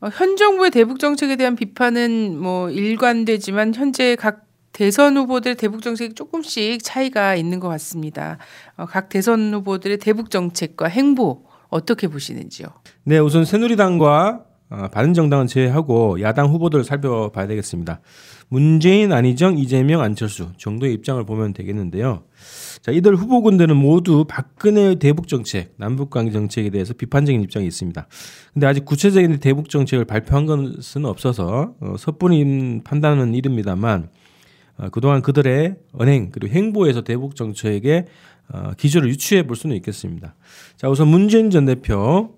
어, 0.03 0.09
현 0.13 0.37
정부의 0.37 0.71
대북 0.71 0.99
정책에 0.99 1.37
대한 1.37 1.57
비판은 1.57 2.39
뭐 2.39 2.71
일관되지만 2.71 3.75
현재 3.75 4.17
각 4.17 4.47
대선 4.73 5.17
후보들 5.17 5.57
대북 5.57 5.83
정책이 5.83 6.15
조금씩 6.15 6.83
차이가 6.83 7.35
있는 7.35 7.61
것 7.61 7.69
같습니다. 7.69 8.39
어, 8.77 8.87
각 8.87 9.09
대선 9.09 9.53
후보들의 9.53 9.99
대북 9.99 10.31
정책과 10.31 10.87
행보 10.87 11.45
어떻게 11.69 12.09
보시는지요? 12.09 12.69
네, 13.05 13.19
우선 13.19 13.45
새누리당과 13.45 14.45
어, 14.71 14.89
바른정당은 14.93 15.49
제외하고 15.49 16.21
야당 16.21 16.47
후보들 16.47 16.85
살펴봐야 16.85 17.47
되겠습니다. 17.49 18.01
문재인, 18.49 19.13
안희정, 19.13 19.59
이재명, 19.59 20.01
안철수 20.01 20.53
정도의 20.57 20.95
입장을 20.95 21.25
보면 21.25 21.53
되겠는데요. 21.53 22.23
자, 22.83 22.93
이들 22.93 23.15
후보군들은 23.15 23.77
모두 23.77 24.25
박근혜의 24.27 24.97
대북 24.97 25.29
정책, 25.29 25.75
남북 25.77 26.09
관계 26.09 26.33
정책에 26.33 26.71
대해서 26.71 26.95
비판적인 26.95 27.43
입장이 27.43 27.67
있습니다. 27.67 28.07
근데 28.55 28.67
아직 28.67 28.87
구체적인 28.87 29.39
대북 29.39 29.69
정책을 29.69 30.07
발표한 30.07 30.47
것은 30.47 31.05
없어서 31.05 31.75
어, 31.81 31.97
섣불리 31.99 32.81
판단은 32.83 33.35
이릅니다만 33.35 34.09
어, 34.79 34.89
그동안 34.89 35.21
그들의 35.21 35.77
언행 35.93 36.31
그리고 36.31 36.55
행보에서 36.55 37.03
대북 37.03 37.37
정책의 37.37 38.07
어, 38.49 38.71
기조를 38.79 39.11
유추해 39.11 39.47
볼 39.47 39.57
수는 39.57 39.77
있겠습니다. 39.77 40.35
자, 40.77 40.89
우선 40.89 41.09
문재인 41.09 41.51
전 41.51 41.67
대표 41.67 42.35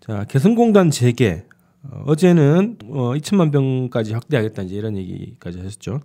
자, 0.00 0.24
개성공단 0.24 0.90
재개 0.90 1.44
어, 1.82 2.04
어제는 2.06 2.78
어, 2.86 3.12
2천만 3.12 3.52
병까지 3.52 4.14
확대하겠다 4.14 4.62
이제 4.62 4.74
이런 4.74 4.96
얘기까지 4.96 5.58
하셨죠. 5.58 6.00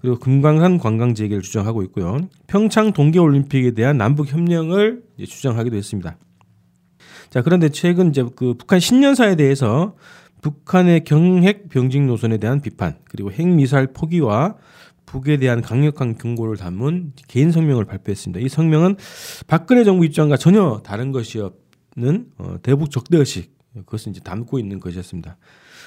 그리고 0.00 0.18
금강산 0.18 0.78
관광 0.78 1.14
재개를 1.14 1.42
주장하고 1.42 1.82
있고요. 1.84 2.18
평창 2.46 2.92
동계올림픽에 2.92 3.72
대한 3.72 3.98
남북 3.98 4.32
협력을 4.32 5.02
주장하기도 5.18 5.76
했습니다. 5.76 6.16
자, 7.28 7.42
그런데 7.42 7.68
최근 7.68 8.10
이제 8.10 8.24
그 8.34 8.54
북한 8.54 8.80
신년사에 8.80 9.36
대해서 9.36 9.94
북한의 10.42 11.04
경핵 11.04 11.68
병직 11.68 12.02
노선에 12.04 12.38
대한 12.38 12.60
비판, 12.60 12.98
그리고 13.04 13.30
핵미사일 13.30 13.88
포기와 13.92 14.56
북에 15.04 15.36
대한 15.36 15.60
강력한 15.60 16.16
경고를 16.16 16.56
담은 16.56 17.12
개인 17.28 17.50
성명을 17.50 17.84
발표했습니다. 17.84 18.44
이 18.44 18.48
성명은 18.48 18.96
박근혜 19.46 19.84
정부 19.84 20.04
입장과 20.04 20.36
전혀 20.36 20.80
다른 20.84 21.12
것이 21.12 21.40
없는 21.40 22.26
어, 22.38 22.56
대북 22.62 22.90
적대의식 22.90 23.52
그것을 23.74 24.10
이제 24.10 24.20
담고 24.20 24.58
있는 24.58 24.78
것이었습니다. 24.80 25.36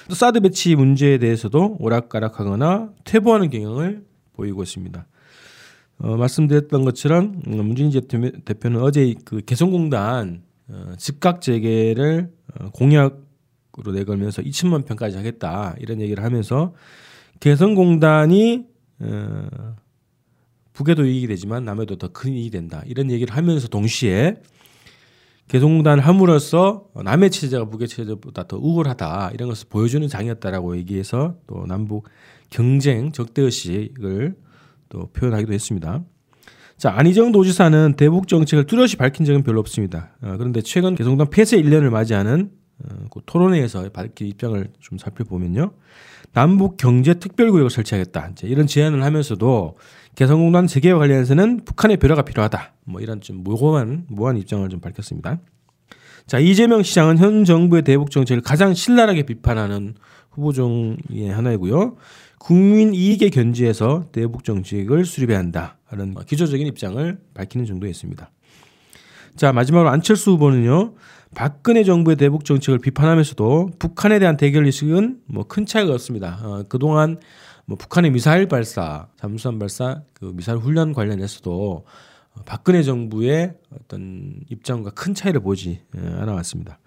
또 0.08 0.14
사드 0.14 0.40
배치 0.40 0.74
문제에 0.74 1.18
대해서도 1.18 1.76
오락가락하거나 1.78 2.92
퇴보하는 3.04 3.50
경향을 3.50 4.04
보이고 4.34 4.62
있습니다. 4.62 5.06
어, 5.98 6.16
말씀드렸던 6.16 6.84
것처럼 6.84 7.40
음, 7.46 7.66
문재인 7.66 7.90
대표는 8.44 8.82
어제 8.82 9.14
그 9.24 9.40
개성공단 9.44 10.42
어, 10.68 10.92
즉각 10.98 11.40
재개를 11.40 12.30
어, 12.60 12.70
공약으로 12.70 13.92
내걸면서 13.92 14.42
2천만 14.42 14.84
평까지 14.86 15.16
하겠다 15.16 15.74
이런 15.78 16.00
얘기를 16.00 16.24
하면서 16.24 16.74
개성공단이 17.40 18.64
어, 19.00 19.76
북에도 20.72 21.04
이익이 21.06 21.28
되지만 21.28 21.64
남에도 21.64 21.96
더 21.96 22.08
큰 22.08 22.32
이익이 22.32 22.50
된다. 22.50 22.82
이런 22.86 23.10
얘기를 23.10 23.34
하면서 23.36 23.68
동시에 23.68 24.42
개성공단을 25.48 26.04
함으로써 26.06 26.86
남의 26.94 27.30
체제가 27.30 27.66
북의 27.66 27.88
체제보다 27.88 28.46
더 28.46 28.56
우월하다 28.56 29.32
이런 29.34 29.48
것을 29.48 29.68
보여주는 29.68 30.06
장이었다라고 30.08 30.76
얘기해서 30.78 31.36
또 31.46 31.66
남북 31.66 32.08
경쟁 32.50 33.12
적대의식을 33.12 34.36
또 34.88 35.08
표현하기도 35.12 35.52
했습니다. 35.52 36.02
자 36.76 36.92
안희정 36.96 37.32
도지사는 37.32 37.94
대북 37.96 38.26
정책을 38.26 38.66
뚜렷이 38.66 38.96
밝힌 38.96 39.26
적은 39.26 39.42
별로 39.42 39.60
없습니다. 39.60 40.16
어, 40.22 40.36
그런데 40.38 40.60
최근 40.60 40.94
개성공단 40.94 41.30
폐쇄 41.30 41.60
1년을 41.60 41.90
맞이하는 41.90 42.50
어, 42.84 42.94
그 43.10 43.20
토론회에서 43.24 43.90
밝힌 43.90 44.28
입장을 44.28 44.72
좀 44.80 44.98
살펴보면요. 44.98 45.72
남북 46.34 46.76
경제 46.76 47.14
특별구역을 47.14 47.70
설치하겠다. 47.70 48.30
이제 48.32 48.48
이런 48.48 48.66
제안을 48.66 49.02
하면서도 49.04 49.78
개성공단 50.16 50.66
재개와 50.66 50.98
관련해서는 50.98 51.64
북한의 51.64 51.96
배려가 51.96 52.22
필요하다. 52.22 52.74
뭐 52.84 53.00
이런 53.00 53.20
좀 53.20 53.42
모호한 53.42 54.06
모호한 54.08 54.36
입장을 54.36 54.68
좀 54.68 54.80
밝혔습니다. 54.80 55.38
자 56.26 56.38
이재명 56.38 56.82
시장은 56.82 57.18
현 57.18 57.44
정부의 57.44 57.82
대북 57.82 58.10
정책을 58.10 58.42
가장 58.42 58.74
신랄하게 58.74 59.22
비판하는 59.22 59.94
후보 60.30 60.52
중의 60.52 61.30
하나이고요. 61.30 61.96
국민 62.38 62.94
이익에 62.94 63.30
견지해서 63.30 64.06
대북 64.10 64.42
정책을 64.42 65.04
수립해야 65.04 65.38
한다. 65.38 65.78
하는 65.86 66.14
기초적인 66.26 66.66
입장을 66.66 67.18
밝히는 67.34 67.64
정도였습니다. 67.64 68.30
자 69.36 69.52
마지막으로 69.52 69.90
안철수 69.90 70.32
후보는요. 70.32 70.94
박근혜 71.34 71.84
정부의 71.84 72.16
대북 72.16 72.44
정책을 72.44 72.78
비판하면서도 72.78 73.70
북한에 73.78 74.18
대한 74.18 74.36
대결 74.36 74.66
의식은 74.66 75.20
뭐 75.26 75.44
큰 75.44 75.66
차이가 75.66 75.92
없습니다. 75.92 76.38
어, 76.42 76.64
그동안 76.68 77.18
뭐 77.66 77.76
북한의 77.78 78.10
미사일 78.10 78.46
발사, 78.46 79.08
잠수함 79.18 79.58
발사, 79.58 80.02
그 80.12 80.32
미사일 80.34 80.58
훈련 80.58 80.92
관련해서도 80.92 81.84
박근혜 82.46 82.82
정부의 82.82 83.54
어떤 83.72 84.34
입장과 84.50 84.90
큰 84.90 85.14
차이를 85.14 85.40
보지 85.40 85.80
예, 85.96 86.00
않아 86.00 86.32
왔습니다. 86.34 86.78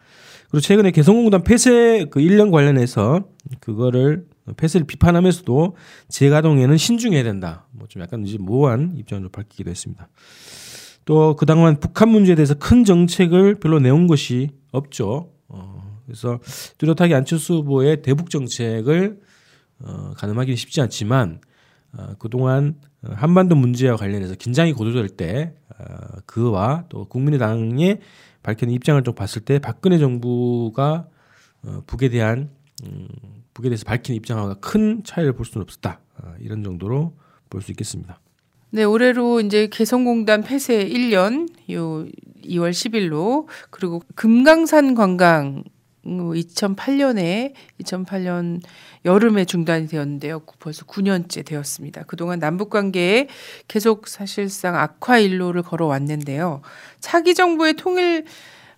그리고 0.49 0.61
최근에 0.61 0.91
개성공단 0.91 1.43
폐쇄 1.43 2.05
그 2.09 2.19
1년 2.19 2.51
관련해서 2.51 3.25
그거를 3.59 4.25
폐쇄를 4.55 4.85
비판하면서도 4.87 5.75
재가동에는 6.09 6.77
신중해야 6.77 7.23
된다. 7.23 7.65
뭐 7.71 7.87
좀 7.89 8.01
약간 8.01 8.25
이제 8.25 8.37
모호한 8.37 8.93
입장을 8.97 9.27
밝히기도 9.29 9.69
했습니다. 9.69 10.09
또 11.07 11.37
그동안 11.37 11.79
북한 11.79 12.09
문제에 12.09 12.35
대해서 12.35 12.53
큰 12.53 12.83
정책을 12.83 13.55
별로 13.61 13.79
내온 13.79 14.07
것이 14.07 14.49
없죠. 14.73 15.31
어, 15.47 16.01
그래서 16.05 16.39
뚜렷하게 16.77 17.15
안철수 17.15 17.55
후보의 17.55 18.01
대북 18.01 18.29
정책을 18.29 19.21
어, 19.79 20.11
가늠하기는 20.17 20.57
쉽지 20.57 20.81
않지만 20.81 21.39
어, 21.97 22.15
그동안 22.19 22.75
한반도 23.01 23.55
문제와 23.55 23.95
관련해서 23.95 24.35
긴장이 24.35 24.73
고조될 24.73 25.07
때 25.07 25.53
어, 25.79 25.85
그와 26.25 26.83
또 26.89 27.05
국민의당의 27.05 28.01
밝힌 28.43 28.69
입장을 28.69 29.01
좀 29.03 29.15
봤을 29.15 29.43
때 29.45 29.59
박근혜 29.59 29.97
정부가 29.99 31.07
어, 31.63 31.83
북에 31.87 32.09
대한 32.09 32.49
음, 32.85 33.07
북에 33.53 33.69
대해서 33.69 33.85
밝힌 33.85 34.13
입장과 34.15 34.55
큰 34.55 35.05
차이를 35.05 35.31
볼 35.31 35.45
수는 35.45 35.63
없었다. 35.63 36.01
어, 36.21 36.33
이런 36.41 36.65
정도로 36.65 37.15
볼 37.49 37.61
수 37.61 37.71
있겠습니다. 37.71 38.19
네, 38.69 38.83
올해로 38.83 39.39
이제 39.39 39.67
개성공단 39.67 40.43
폐쇄 40.43 40.85
1년 40.85 41.47
요 41.71 42.05
2월 42.43 42.71
10일로 42.71 43.47
그리고 43.69 44.01
금강산 44.15 44.93
관광 44.93 45.63
2008년에 46.05 47.53
2008년 47.81 48.61
여름에 49.05 49.45
중단이 49.45 49.87
되었는데요. 49.87 50.41
벌써 50.59 50.85
9년째 50.85 51.45
되었습니다. 51.45 52.03
그동안 52.03 52.39
남북 52.39 52.69
관계에 52.69 53.27
계속 53.67 54.07
사실상 54.07 54.75
악화 54.75 55.17
일로를 55.17 55.63
걸어왔는데요. 55.63 56.61
차기 56.99 57.35
정부의 57.35 57.73
통일 57.73 58.25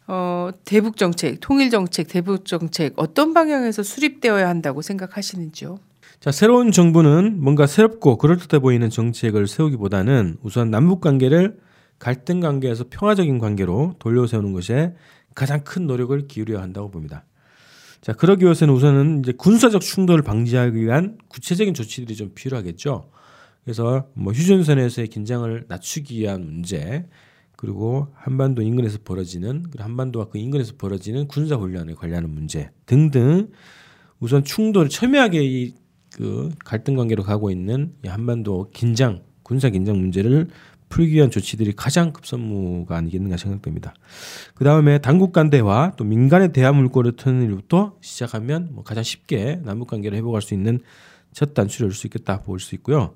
어, 0.08 0.50
대북 0.66 0.98
정책, 0.98 1.38
통일 1.40 1.70
정책, 1.70 2.08
대북 2.08 2.46
정책 2.46 2.94
어떤 2.96 3.34
방향에서 3.34 3.84
수립되어야 3.84 4.48
한다고 4.48 4.82
생각하시는지요? 4.82 5.80
자, 6.20 6.34
새로운 6.34 6.74
정부는 6.74 7.42
뭔가 7.42 7.66
새롭고 7.66 8.18
그럴듯해 8.18 8.60
보이는 8.60 8.90
정책을 8.90 9.48
세우기보다는 9.48 10.36
우선 10.42 10.70
남북 10.70 11.00
관계를 11.00 11.58
갈등 11.98 12.42
관계에서 12.42 12.86
평화적인 12.90 13.40
관계로 13.40 13.96
돌려세우는 14.00 14.52
것에 14.52 14.96
가장 15.34 15.64
큰 15.64 15.88
노력을 15.88 16.28
기울여야 16.28 16.62
한다고 16.62 16.92
봅니다. 16.92 17.24
자, 18.02 18.12
그러기 18.12 18.44
위해서는 18.44 18.74
우선은 18.74 19.20
이제 19.20 19.32
군사적 19.32 19.82
충돌을 19.82 20.22
방지하기 20.22 20.78
위한 20.78 21.18
구체적인 21.30 21.74
조치들이 21.74 22.18
좀 22.18 22.32
필요하겠죠. 22.36 23.10
그래서 23.64 24.10
뭐 24.14 24.34
휴전선에서의 24.34 25.08
긴장을 25.08 25.66
낮추기 25.70 26.20
위한 26.20 26.44
문제, 26.46 27.08
그리고 27.56 28.08
한반도 28.14 28.62
인근에서 28.62 29.00
벌어지는 29.06 29.68
한반도와 29.78 30.28
그 30.28 30.38
인근에서 30.38 30.74
벌어지는 30.78 31.28
군사 31.28 31.56
훈련에 31.56 31.94
관련한 31.94 32.30
문제 32.30 32.72
등등 32.86 33.52
우선 34.20 34.44
충돌을 34.44 34.90
첨예하게 34.90 35.44
이 35.44 35.74
그 36.14 36.50
갈등 36.66 36.96
관계로 36.96 37.24
가고 37.24 37.52
있는 37.52 37.94
이 38.04 38.08
한반도 38.08 38.70
긴장 38.74 39.22
군사 39.44 39.70
긴장 39.70 39.98
문제를 39.98 40.48
풀기 40.90 41.14
위한 41.14 41.30
조치들이 41.30 41.74
가장 41.74 42.12
급선무가 42.12 42.98
아니겠는가 42.98 43.38
생각됩니다. 43.38 43.94
그 44.56 44.64
다음에 44.64 44.98
당국 44.98 45.32
간 45.32 45.50
대화 45.50 45.94
또 45.98 46.04
민간의 46.04 46.52
대화 46.52 46.72
물꼬를 46.72 47.16
트는 47.16 47.44
일부터 47.44 47.96
시작하면 48.02 48.70
뭐 48.72 48.84
가장 48.84 49.04
쉽게 49.04 49.62
남북 49.64 49.88
관계를 49.88 50.18
회복할 50.18 50.42
수 50.42 50.54
있는 50.54 50.80
첫 51.32 51.54
단추를 51.54 51.92
수 51.92 52.08
있겠다 52.08 52.42
볼 52.42 52.60
수 52.60 52.76
있고요. 52.76 53.16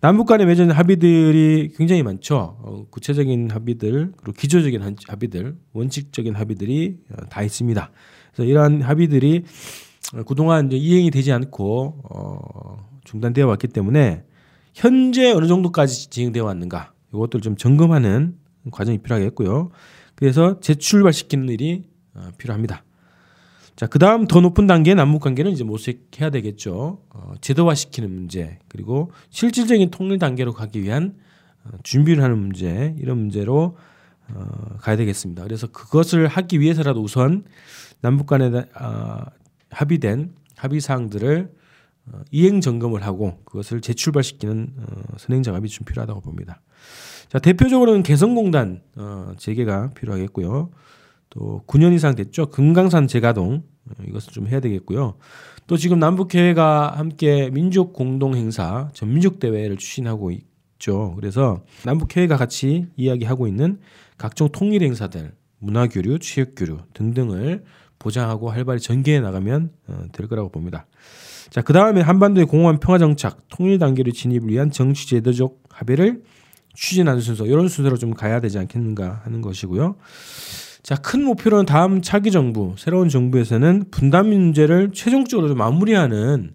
남북 0.00 0.26
간에 0.26 0.46
맺은 0.46 0.70
합의들이 0.70 1.74
굉장히 1.76 2.02
많죠. 2.02 2.56
어, 2.62 2.86
구체적인 2.88 3.50
합의들 3.50 4.12
그리고 4.16 4.32
기조적인 4.32 4.96
합의들, 5.06 5.56
원칙적인 5.74 6.36
합의들이 6.36 7.00
어, 7.10 7.26
다 7.28 7.42
있습니다. 7.42 7.90
그래서 8.32 8.48
이러한 8.48 8.80
합의들이 8.80 9.44
그동안 10.26 10.66
이제 10.66 10.76
이행이 10.76 11.10
되지 11.10 11.32
않고 11.32 12.00
어, 12.10 12.88
중단되어 13.04 13.46
왔기 13.46 13.68
때문에 13.68 14.24
현재 14.74 15.32
어느 15.32 15.46
정도까지 15.46 16.10
진행되어 16.10 16.44
왔는가 16.44 16.92
이것들 17.12 17.40
좀 17.40 17.56
점검하는 17.56 18.36
과정이 18.70 18.98
필요하겠고요. 18.98 19.70
그래서 20.14 20.60
재출발시키는 20.60 21.48
일이 21.48 21.84
어, 22.14 22.28
필요합니다. 22.38 22.84
자, 23.76 23.86
그 23.86 23.98
다음 23.98 24.26
더 24.26 24.40
높은 24.40 24.66
단계의 24.66 24.94
남북 24.94 25.22
관계는 25.22 25.52
이제 25.52 25.64
모색해야 25.64 26.28
되겠죠. 26.30 27.00
어, 27.08 27.32
제도화시키는 27.40 28.12
문제, 28.12 28.58
그리고 28.68 29.10
실질적인 29.30 29.90
통일 29.90 30.18
단계로 30.18 30.52
가기 30.52 30.82
위한 30.82 31.14
어, 31.64 31.70
준비를 31.82 32.22
하는 32.22 32.38
문제, 32.38 32.94
이런 32.98 33.16
문제로 33.16 33.78
어, 34.28 34.76
가야 34.80 34.96
되겠습니다. 34.96 35.44
그래서 35.44 35.66
그것을 35.68 36.26
하기 36.28 36.60
위해서라도 36.60 37.00
우선 37.00 37.44
남북 38.02 38.26
간에 38.26 38.50
어, 38.78 39.22
합의된 39.70 40.34
합의 40.56 40.80
사항들을 40.80 41.50
어, 42.06 42.20
이행 42.30 42.60
점검을 42.60 43.04
하고 43.04 43.38
그것을 43.44 43.80
재출발시키는 43.80 44.72
어, 44.78 45.02
선행 45.18 45.42
작업이 45.42 45.68
좀 45.68 45.84
필요하다고 45.84 46.20
봅니다. 46.20 46.60
자, 47.28 47.38
대표적으로는 47.38 48.02
개성공단 48.02 48.82
어, 48.96 49.32
재개가 49.36 49.90
필요하겠고요. 49.90 50.70
또 51.30 51.62
9년 51.66 51.94
이상 51.94 52.14
됐죠. 52.14 52.46
금강산 52.46 53.06
재가동 53.06 53.62
어, 53.86 54.02
이것을 54.06 54.32
좀 54.32 54.48
해야 54.48 54.60
되겠고요. 54.60 55.16
또 55.66 55.76
지금 55.76 56.00
남북회가 56.00 56.94
함께 56.96 57.50
민족 57.50 57.92
공동 57.92 58.34
행사 58.34 58.90
전민족 58.92 59.38
대회를 59.38 59.76
추진하고 59.76 60.32
있죠. 60.32 61.14
그래서 61.14 61.62
남북회가 61.84 62.36
같이 62.36 62.88
이야기하고 62.96 63.46
있는 63.46 63.78
각종 64.18 64.48
통일 64.50 64.82
행사들, 64.82 65.32
문화 65.58 65.86
교류, 65.86 66.18
취업 66.18 66.56
교류 66.56 66.78
등등을 66.94 67.62
보장하고 68.00 68.50
활발히 68.50 68.80
전개해 68.80 69.20
나가면 69.20 69.70
어, 69.86 70.04
될 70.10 70.26
거라고 70.26 70.48
봅니다. 70.48 70.86
자, 71.50 71.62
그 71.62 71.72
다음에 71.72 72.00
한반도의 72.00 72.46
공허한 72.46 72.80
평화 72.80 72.98
정착, 72.98 73.48
통일 73.48 73.78
단계로 73.78 74.10
진입을 74.10 74.48
위한 74.48 74.70
정치 74.72 75.08
제도적 75.08 75.62
합의를 75.68 76.22
추진하는 76.74 77.20
순서, 77.20 77.46
이런 77.46 77.68
순서로 77.68 77.96
좀 77.96 78.14
가야 78.14 78.40
되지 78.40 78.58
않겠는가 78.58 79.22
하는 79.24 79.40
것이고요. 79.40 79.96
자, 80.82 80.94
큰 80.96 81.24
목표로는 81.24 81.66
다음 81.66 82.00
차기 82.00 82.30
정부, 82.30 82.74
새로운 82.78 83.08
정부에서는 83.08 83.86
분단 83.90 84.28
문제를 84.28 84.92
최종적으로 84.92 85.48
좀 85.48 85.58
마무리하는 85.58 86.54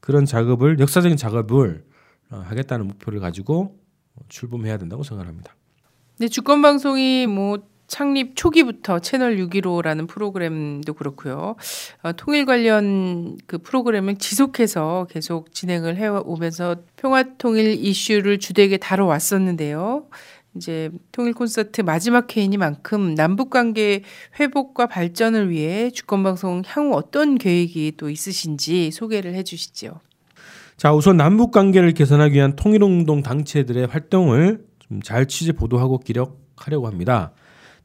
그런 0.00 0.24
작업을, 0.24 0.78
역사적인 0.78 1.16
작업을 1.16 1.84
어, 2.30 2.42
하겠다는 2.44 2.86
목표를 2.86 3.20
가지고 3.20 3.76
출범해야 4.28 4.76
된다고 4.78 5.02
생각합니다. 5.02 5.56
네, 6.18 6.28
주권 6.28 6.62
방송이 6.62 7.26
뭐 7.26 7.58
창립 7.86 8.36
초기부터 8.36 8.98
채널 8.98 9.36
615라는 9.36 10.08
프로그램도 10.08 10.94
그렇고요. 10.94 11.56
어, 12.02 12.12
통일 12.12 12.46
관련 12.46 13.36
그 13.46 13.58
프로그램을 13.58 14.16
지속해서 14.16 15.06
계속 15.10 15.52
진행을 15.52 15.96
해오면서 15.96 16.76
평화 16.96 17.24
통일 17.38 17.72
이슈를 17.72 18.38
주되게 18.38 18.76
다뤄왔었는데요. 18.76 20.06
이제 20.54 20.90
통일 21.12 21.34
콘서트 21.34 21.82
마지막 21.82 22.34
회이니만큼 22.34 23.14
남북 23.14 23.50
관계 23.50 24.02
회복과 24.40 24.86
발전을 24.86 25.50
위해 25.50 25.90
주권 25.90 26.22
방송 26.22 26.62
향후 26.66 26.94
어떤 26.94 27.36
계획이 27.36 27.92
또 27.98 28.08
있으신지 28.08 28.90
소개를 28.90 29.34
해 29.34 29.42
주시죠. 29.42 30.00
자, 30.78 30.92
우선 30.92 31.16
남북 31.16 31.52
관계를 31.52 31.92
개선하기 31.92 32.34
위한 32.34 32.56
통일 32.56 32.82
운동 32.82 33.22
당체들의 33.22 33.86
활동을 33.86 34.64
좀 34.88 35.02
잘 35.02 35.26
취재 35.26 35.52
보도하고 35.52 35.98
기록하려고 35.98 36.86
합니다. 36.86 37.32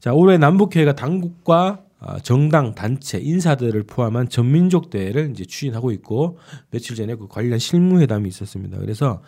자, 0.02 0.12
올해 0.12 0.36
남북회가 0.36 0.96
당국과 0.96 1.84
아, 2.00 2.18
정당, 2.18 2.74
단체, 2.74 3.20
인사들을 3.20 3.84
포함한 3.84 4.28
전민족 4.28 4.90
대회를 4.90 5.30
이제 5.30 5.44
추진하고 5.44 5.92
있고 5.92 6.38
며칠 6.72 6.96
전에 6.96 7.14
그 7.14 7.28
관련 7.28 7.60
실무회담이 7.60 8.28
있었습니다. 8.28 8.78
그래서 8.78 9.22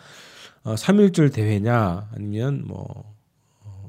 어, 0.63 0.75
3일절 0.75 1.31
대회냐 1.31 2.09
아니면 2.13 2.63
뭐 2.67 3.15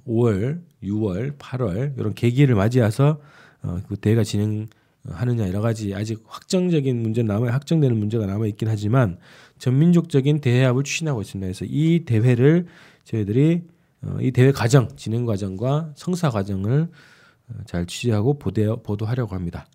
5월, 0.07 0.61
6월, 0.85 1.37
8월 1.39 1.99
이런 1.99 2.15
계기를 2.15 2.55
맞이해서 2.55 3.19
어, 3.65 3.81
그 3.89 3.97
대회가 3.97 4.23
진행하느냐 4.23 5.49
여러 5.49 5.61
가지 5.61 5.93
아직 5.93 6.23
확정적인 6.29 7.03
문제 7.03 7.25
남아 7.25 7.51
확정되는 7.51 7.99
문제가 7.99 8.27
남아 8.27 8.47
있긴 8.47 8.69
하지만 8.69 9.19
전민족적인 9.59 10.41
대회합을 10.41 10.85
추진하고 10.85 11.21
있습니다. 11.21 11.47
그래서 11.47 11.65
이 11.69 12.05
대회를 12.05 12.67
저희들이 13.03 13.63
어, 13.65 13.76
이 14.21 14.31
대회 14.31 14.53
과정, 14.53 14.89
진행 14.97 15.25
과정과 15.27 15.93
성사 15.97 16.31
과정을 16.31 16.89
어, 17.49 17.55
잘 17.67 17.87
취재하고 17.87 18.39
보도, 18.39 18.83
보도하려고 18.83 19.35
합니다. 19.35 19.67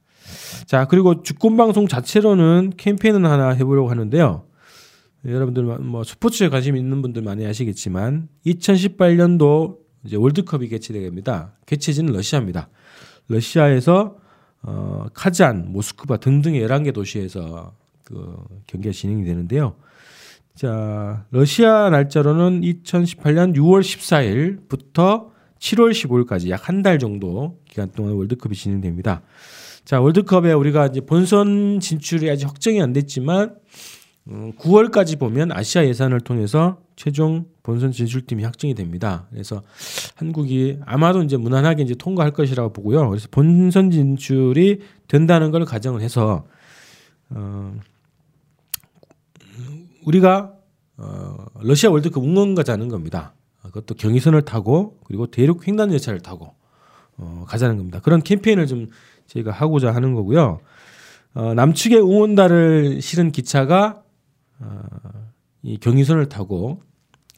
자, 0.65 0.85
그리고 0.85 1.23
주권 1.23 1.57
방송 1.57 1.87
자체로는 1.87 2.73
캠페인을 2.77 3.25
하나 3.25 3.49
해보려고 3.49 3.89
하는데요. 3.89 4.45
여러분들 5.25 5.63
뭐 5.63 6.03
스포츠에 6.03 6.49
관심 6.49 6.75
있는 6.75 7.01
분들 7.01 7.21
많이 7.21 7.45
아시겠지만 7.45 8.27
2018년도 8.45 9.77
이제 10.03 10.15
월드컵이 10.15 10.67
개최됩니다. 10.67 11.53
개최지는 11.67 12.13
러시아입니다. 12.13 12.69
러시아에서 13.27 14.17
어, 14.63 15.07
카잔, 15.13 15.71
모스크바 15.71 16.17
등등의 16.17 16.61
11개 16.67 16.93
도시에서 16.93 17.73
그 18.03 18.35
경기가 18.67 18.91
진행이 18.91 19.23
되는데요. 19.25 19.75
자, 20.55 21.25
러시아 21.31 21.89
날짜로는 21.89 22.61
2018년 22.61 23.55
6월 23.55 23.81
14일부터 23.81 25.29
7월 25.59 25.91
15일까지 25.91 26.49
약 26.49 26.67
한 26.67 26.81
달 26.81 26.99
정도 26.99 27.59
기간 27.69 27.91
동안 27.91 28.13
월드컵이 28.13 28.55
진행됩니다. 28.55 29.21
자, 29.85 29.99
월드컵에 30.01 30.51
우리가 30.53 30.87
이제 30.87 31.01
본선 31.01 31.79
진출이 31.79 32.29
아직 32.29 32.45
확정이 32.47 32.81
안 32.81 32.93
됐지만 32.93 33.55
9월까지 34.27 35.15
음, 35.15 35.19
보면 35.19 35.51
아시아 35.51 35.85
예산을 35.85 36.19
통해서 36.21 36.79
최종 36.95 37.45
본선 37.63 37.91
진출팀이 37.91 38.43
확정이 38.43 38.75
됩니다. 38.75 39.27
그래서 39.31 39.63
한국이 40.15 40.77
아마도 40.85 41.23
이제 41.23 41.37
무난하게 41.37 41.83
이제 41.83 41.95
통과할 41.95 42.31
것이라고 42.31 42.71
보고요. 42.73 43.09
그래서 43.09 43.27
본선 43.31 43.89
진출이 43.89 44.81
된다는 45.07 45.49
걸 45.49 45.65
가정을 45.65 46.01
해서 46.01 46.45
어, 47.29 47.73
우리가 50.05 50.53
어, 50.97 51.45
러시아 51.61 51.89
월드컵 51.89 52.23
응원 52.23 52.55
가 52.55 52.63
자는 52.63 52.87
겁니다. 52.87 53.33
그것도 53.63 53.95
경의선을 53.95 54.43
타고 54.43 54.99
그리고 55.05 55.27
대륙 55.27 55.67
횡단 55.67 55.91
열차를 55.91 56.21
타고 56.21 56.55
어, 57.17 57.45
가자는 57.47 57.77
겁니다. 57.77 57.99
그런 57.99 58.21
캠페인을 58.21 58.67
좀 58.67 58.89
저희가 59.27 59.51
하고자 59.51 59.93
하는 59.93 60.13
거고요. 60.13 60.59
어, 61.33 61.53
남측의 61.53 61.99
응원단을 61.99 63.01
실은 63.01 63.31
기차가 63.31 64.03
어, 64.59 64.81
이 65.63 65.77
경의선을 65.77 66.29
타고 66.29 66.81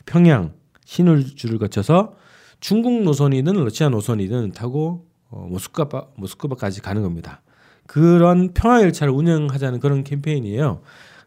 평양 0.05 0.53
신을주를 0.85 1.59
거쳐서 1.59 2.15
중국 2.59 3.03
노선이든 3.03 3.53
러시아 3.53 3.89
노선이든 3.89 4.53
타고 4.53 5.05
어, 5.29 5.47
모스크바 5.49 6.07
모스크바까지 6.15 6.81
가는 6.81 7.01
겁니다. 7.01 7.41
그런 7.85 8.53
평화 8.53 8.81
열차를 8.81 9.13
운영하자는 9.13 9.79
그런 9.79 10.03
캠페인이에요. 10.03 10.81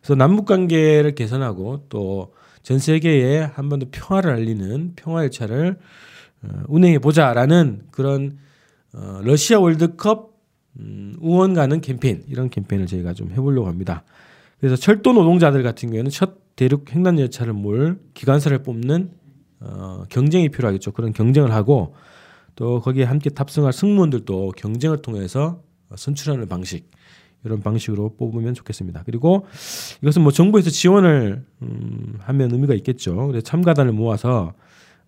그래서 0.07 0.15
남북 0.15 0.47
관계를 0.47 1.15
개선하고 1.15 1.87
또 1.89 2.33
전 2.67 2.81
세계에 2.81 3.43
한번더 3.43 3.87
평화를 3.93 4.33
알리는 4.33 4.95
평화 4.97 5.23
열차를 5.23 5.79
어, 6.43 6.49
운행해 6.67 6.99
보자라는 6.99 7.83
그런 7.93 8.39
어, 8.93 9.21
러시아 9.23 9.61
월드컵 9.61 10.33
음, 10.81 11.17
응원 11.23 11.55
가는 11.55 11.81
캠페인 11.81 12.25
이런 12.27 12.51
캠페인을 12.51 12.89
저희가 12.89 13.15
좀 13.15 13.31
해보려고 13.31 13.69
합니다. 13.69 14.03
그래서 14.59 14.75
철도 14.75 15.13
노동자들 15.13 15.63
같은 15.63 15.91
경우에는 15.91 16.11
첫 16.11 16.57
대륙 16.57 16.93
횡단 16.93 17.21
열차를 17.21 17.53
몰 17.53 18.01
기관사를 18.15 18.61
뽑는 18.65 19.13
어, 19.61 20.03
경쟁이 20.09 20.49
필요하겠죠. 20.49 20.91
그런 20.91 21.13
경쟁을 21.13 21.53
하고 21.53 21.95
또 22.57 22.81
거기에 22.81 23.05
함께 23.05 23.31
탑승할 23.31 23.73
승무원들도 23.73 24.55
경쟁을 24.57 25.03
통해서 25.03 25.63
선출하는 25.95 26.49
방식 26.49 26.91
이런 27.47 27.61
방식으로 27.61 28.15
뽑으면 28.17 28.55
좋겠습니다. 28.55 29.03
그리고 29.07 29.47
이것은 30.03 30.23
뭐 30.23 30.33
정부에서 30.33 30.71
지원을 30.71 31.45
음, 31.63 32.15
하면 32.19 32.53
의미가 32.53 32.75
있겠죠. 32.75 33.27
그래서 33.29 33.43
참가단을 33.43 33.93
모아서 33.93 34.53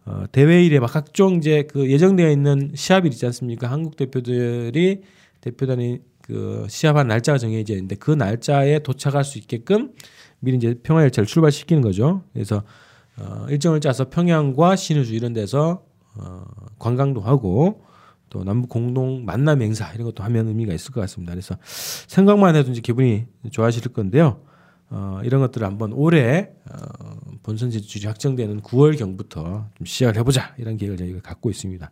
어, 0.07 0.25
대회일에 0.33 0.81
막 0.81 0.87
각종 0.87 1.37
이제 1.37 1.65
그 1.71 1.91
예정되어 1.91 2.31
있는 2.31 2.73
시합일 2.75 3.13
있지 3.13 3.27
않습니까? 3.27 3.71
한국 3.71 3.97
대표들이 3.97 5.03
대표단이 5.43 5.99
그 6.23 6.67
시합한 6.69 7.09
날짜가 7.09 7.39
정해져 7.39 7.75
있는데 7.75 7.97
그 7.97 8.11
날짜에 8.11 8.81
도착할 8.81 9.25
수 9.25 9.39
있게끔 9.39 9.93
미리 10.41 10.57
이제 10.57 10.75
평화 10.83 11.03
열차를 11.03 11.27
출발시키는 11.27 11.83
거죠. 11.83 12.23
그래서 12.33 12.63
어, 13.19 13.47
일정을 13.51 13.81
짜서 13.81 14.09
평양과 14.09 14.77
신의주 14.77 15.15
이런 15.15 15.33
데서 15.33 15.85
어, 16.17 16.45
관광도 16.79 17.21
하고 17.21 17.83
또 18.31 18.45
남북 18.45 18.69
공동 18.69 19.25
만남 19.25 19.63
행사 19.63 19.93
이런 19.93 20.05
것도 20.07 20.23
하면 20.25 20.49
의미가 20.49 20.73
있을 20.75 20.93
것 20.93 21.01
같습니다. 21.03 21.33
그래서 21.33 21.57
생각만 21.63 22.57
해도 22.57 22.71
이제 22.71 22.81
기분이 22.81 23.27
좋아지실 23.51 23.93
건데요. 23.93 24.41
어, 24.91 25.21
이런 25.23 25.41
것들을 25.43 25.67
한번 25.67 25.93
올해 25.93 26.51
어, 26.71 27.19
본선 27.43 27.71
지지율이 27.71 28.07
확정되는 28.07 28.63
9월 28.63 28.99
경부터 28.99 29.67
좀 29.75 29.85
시작을 29.85 30.17
해보자 30.17 30.55
이런 30.57 30.77
계획을 30.77 30.97
저희가 30.97 31.21
갖고 31.21 31.51
있습니다. 31.51 31.91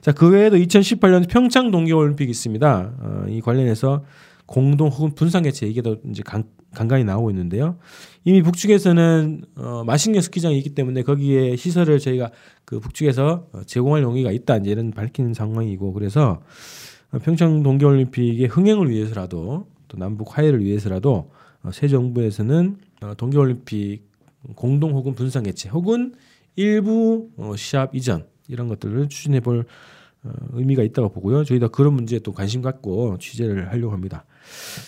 자, 0.00 0.12
그 0.12 0.28
외에도 0.30 0.56
2018년 0.56 1.28
평창 1.28 1.70
동계올림픽이 1.70 2.30
있습니다. 2.30 2.94
어, 2.98 3.24
이 3.28 3.40
관련해서 3.40 4.04
공동 4.46 4.88
혹은 4.88 5.14
분산 5.14 5.42
개최 5.42 5.66
얘기도 5.66 5.96
이제 6.10 6.22
간, 6.22 6.44
간간히 6.74 7.04
나오고 7.04 7.30
있는데요. 7.30 7.76
이미 8.24 8.42
북측에서는 8.42 9.44
어, 9.56 9.84
마식령 9.84 10.20
스키장이 10.20 10.58
있기 10.58 10.70
때문에 10.70 11.02
거기에 11.02 11.56
시설을 11.56 11.98
저희가 11.98 12.30
그 12.64 12.80
북측에서 12.80 13.48
제공할 13.66 14.02
용의가 14.02 14.30
있다 14.32 14.56
이제 14.58 14.70
이런 14.70 14.90
밝히는 14.90 15.34
상황이고 15.34 15.92
그래서 15.92 16.40
평창 17.22 17.62
동계올림픽의 17.62 18.48
흥행을 18.48 18.90
위해서라도 18.90 19.66
또 19.88 19.98
남북 19.98 20.36
화해를 20.36 20.64
위해서라도 20.64 21.30
어, 21.62 21.70
새 21.72 21.88
정부에서는 21.88 22.76
어, 23.02 23.14
동계올림픽 23.16 24.04
공동 24.54 24.92
혹은 24.92 25.14
분산 25.14 25.42
개최 25.42 25.68
혹은 25.68 26.14
일부 26.56 27.30
어, 27.36 27.54
시합 27.56 27.94
이전 27.94 28.26
이런 28.48 28.68
것들을 28.68 29.08
추진해 29.08 29.40
볼 29.40 29.64
의미가 30.52 30.82
있다고 30.82 31.10
보고요. 31.10 31.44
저희도 31.44 31.68
그런 31.70 31.94
문제에 31.94 32.18
또 32.20 32.32
관심 32.32 32.62
갖고 32.62 33.18
취재를 33.18 33.70
하려고 33.70 33.92
합니다. 33.92 34.24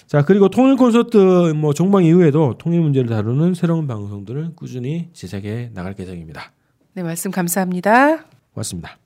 자 0.07 0.25
그리고 0.25 0.49
통일 0.49 0.77
콘서트 0.77 1.53
뭐 1.55 1.73
종방 1.73 2.05
이후에도 2.05 2.55
통일 2.59 2.81
문제를 2.81 3.09
다루는 3.09 3.55
새로운 3.55 3.87
방송들을 3.87 4.53
꾸준히 4.57 5.09
제작해 5.13 5.71
나갈 5.75 5.95
계획입니다. 5.95 6.53
네 6.95 7.03
말씀 7.03 7.31
감사합니다. 7.31 8.25
고맙습니다. 8.53 8.99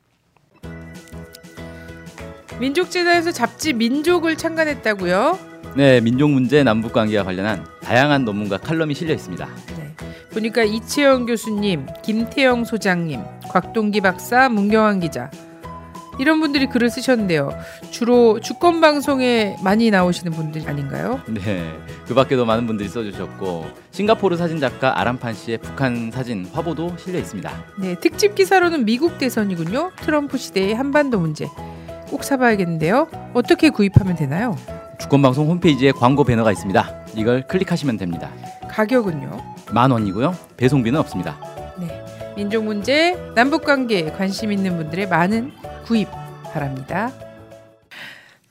민족재단에서 2.60 3.32
잡지 3.32 3.72
민족을 3.72 4.36
창간했다고요? 4.36 5.38
네, 5.76 6.00
민족 6.00 6.30
문제 6.30 6.62
남북 6.62 6.92
관계와 6.92 7.24
관련한 7.24 7.64
다양한 7.80 8.24
논문과 8.24 8.58
칼럼이 8.58 8.94
실려 8.94 9.14
있습니다. 9.14 9.48
네. 9.78 9.94
보니까 10.30 10.62
이채영 10.62 11.26
교수님, 11.26 11.86
김태영 12.02 12.64
소장님, 12.64 13.20
곽동기 13.48 14.00
박사, 14.00 14.48
문경환 14.48 15.00
기자 15.00 15.30
이런 16.20 16.38
분들이 16.38 16.66
글을 16.66 16.90
쓰셨는데요. 16.90 17.50
주로 17.90 18.40
주권 18.40 18.82
방송에 18.82 19.56
많이 19.64 19.90
나오시는 19.90 20.32
분들 20.32 20.68
아닌가요? 20.68 21.22
네, 21.26 21.72
그 22.06 22.12
밖에도 22.14 22.44
많은 22.44 22.66
분들이 22.66 22.90
써주셨고 22.90 23.66
싱가포르 23.90 24.36
사진 24.36 24.60
작가 24.60 25.00
아람판 25.00 25.32
씨의 25.32 25.58
북한 25.58 26.10
사진 26.12 26.46
화보도 26.52 26.98
실려 26.98 27.18
있습니다. 27.18 27.50
네, 27.78 27.94
특집 28.00 28.34
기사로는 28.34 28.84
미국 28.84 29.16
대선이군요. 29.16 29.92
트럼프 29.96 30.36
시대의 30.36 30.74
한반도 30.74 31.18
문제 31.18 31.46
꼭 32.10 32.22
사봐야겠는데요. 32.22 33.08
어떻게 33.32 33.70
구입하면 33.70 34.14
되나요? 34.14 34.58
주권방송 34.98 35.48
홈페이지에 35.48 35.92
광고 35.92 36.24
배너가 36.24 36.52
있습니다. 36.52 37.06
이걸 37.14 37.46
클릭하시면 37.46 37.96
됩니다. 37.96 38.28
가격은요? 38.68 39.42
만 39.72 39.90
원이고요. 39.90 40.36
배송비는 40.58 41.00
없습니다. 41.00 41.38
네. 41.78 42.04
민족 42.36 42.64
문제, 42.64 43.16
남북 43.34 43.64
관계에 43.64 44.10
관심 44.12 44.52
있는 44.52 44.76
분들의 44.76 45.08
많은 45.08 45.52
구입 45.84 46.08
바랍니다. 46.44 47.12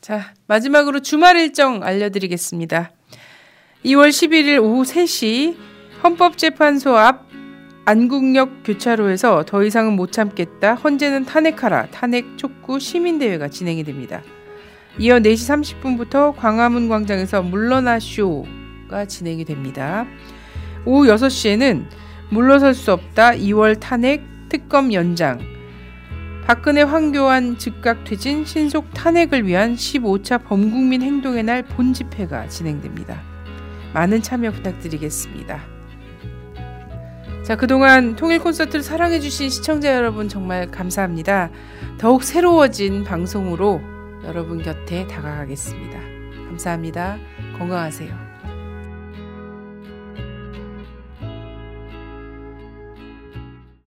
자, 0.02 0.34
마지막으로 0.48 1.02
주말 1.02 1.38
일정 1.38 1.84
알려드리겠습니다. 1.84 2.92
2월 3.86 4.10
11일 4.10 4.62
오후 4.62 4.84
3시 4.84 5.56
헌법재판소 6.04 6.98
앞 6.98 7.28
안국역 7.86 8.64
교차로에서 8.64 9.44
더 9.46 9.64
이상은 9.64 9.94
못 9.94 10.12
참겠다. 10.12 10.76
헌재는 10.76 11.26
탄핵하라. 11.26 11.88
탄핵 11.88 12.38
촉구 12.38 12.80
시민대회가 12.80 13.48
진행이 13.48 13.84
됩니다. 13.84 14.22
이어 15.00 15.20
4시 15.20 15.76
30분부터 15.80 16.36
광화문 16.36 16.90
광장에서 16.90 17.42
물러나 17.42 18.00
쇼가 18.00 19.06
진행이 19.08 19.46
됩니다. 19.46 20.06
오후 20.86 21.08
6시에는 21.08 21.86
물러설 22.30 22.74
수 22.74 22.92
없다 22.92 23.32
2월 23.32 23.80
탄핵 23.80 24.24
특검 24.50 24.94
연장 24.94 25.40
박근혜 26.46 26.82
황교안 26.82 27.58
즉각 27.58 28.04
퇴진 28.04 28.44
신속 28.46 28.94
탄핵을 28.94 29.46
위한 29.46 29.76
15차 29.76 30.44
범국민 30.44 31.02
행동의 31.02 31.44
날 31.44 31.64
본집회가 31.64 32.48
진행됩니다. 32.48 33.22
많은 33.94 34.22
참여 34.22 34.52
부탁드리겠습니다. 34.52 35.62
자, 37.44 37.56
그동안 37.56 38.16
통일 38.16 38.40
콘서트를 38.40 38.84
사랑해주신 38.84 39.50
시청자 39.50 39.96
여러분 39.96 40.28
정말 40.28 40.70
감사합니다. 40.70 41.50
더욱 41.98 42.24
새로워진 42.24 43.04
방송으로 43.04 43.82
여러분 44.24 44.62
곁에 44.62 45.08
다가가겠습니다. 45.08 46.00
감사합니다. 46.48 47.18
건강하세요. 47.58 48.29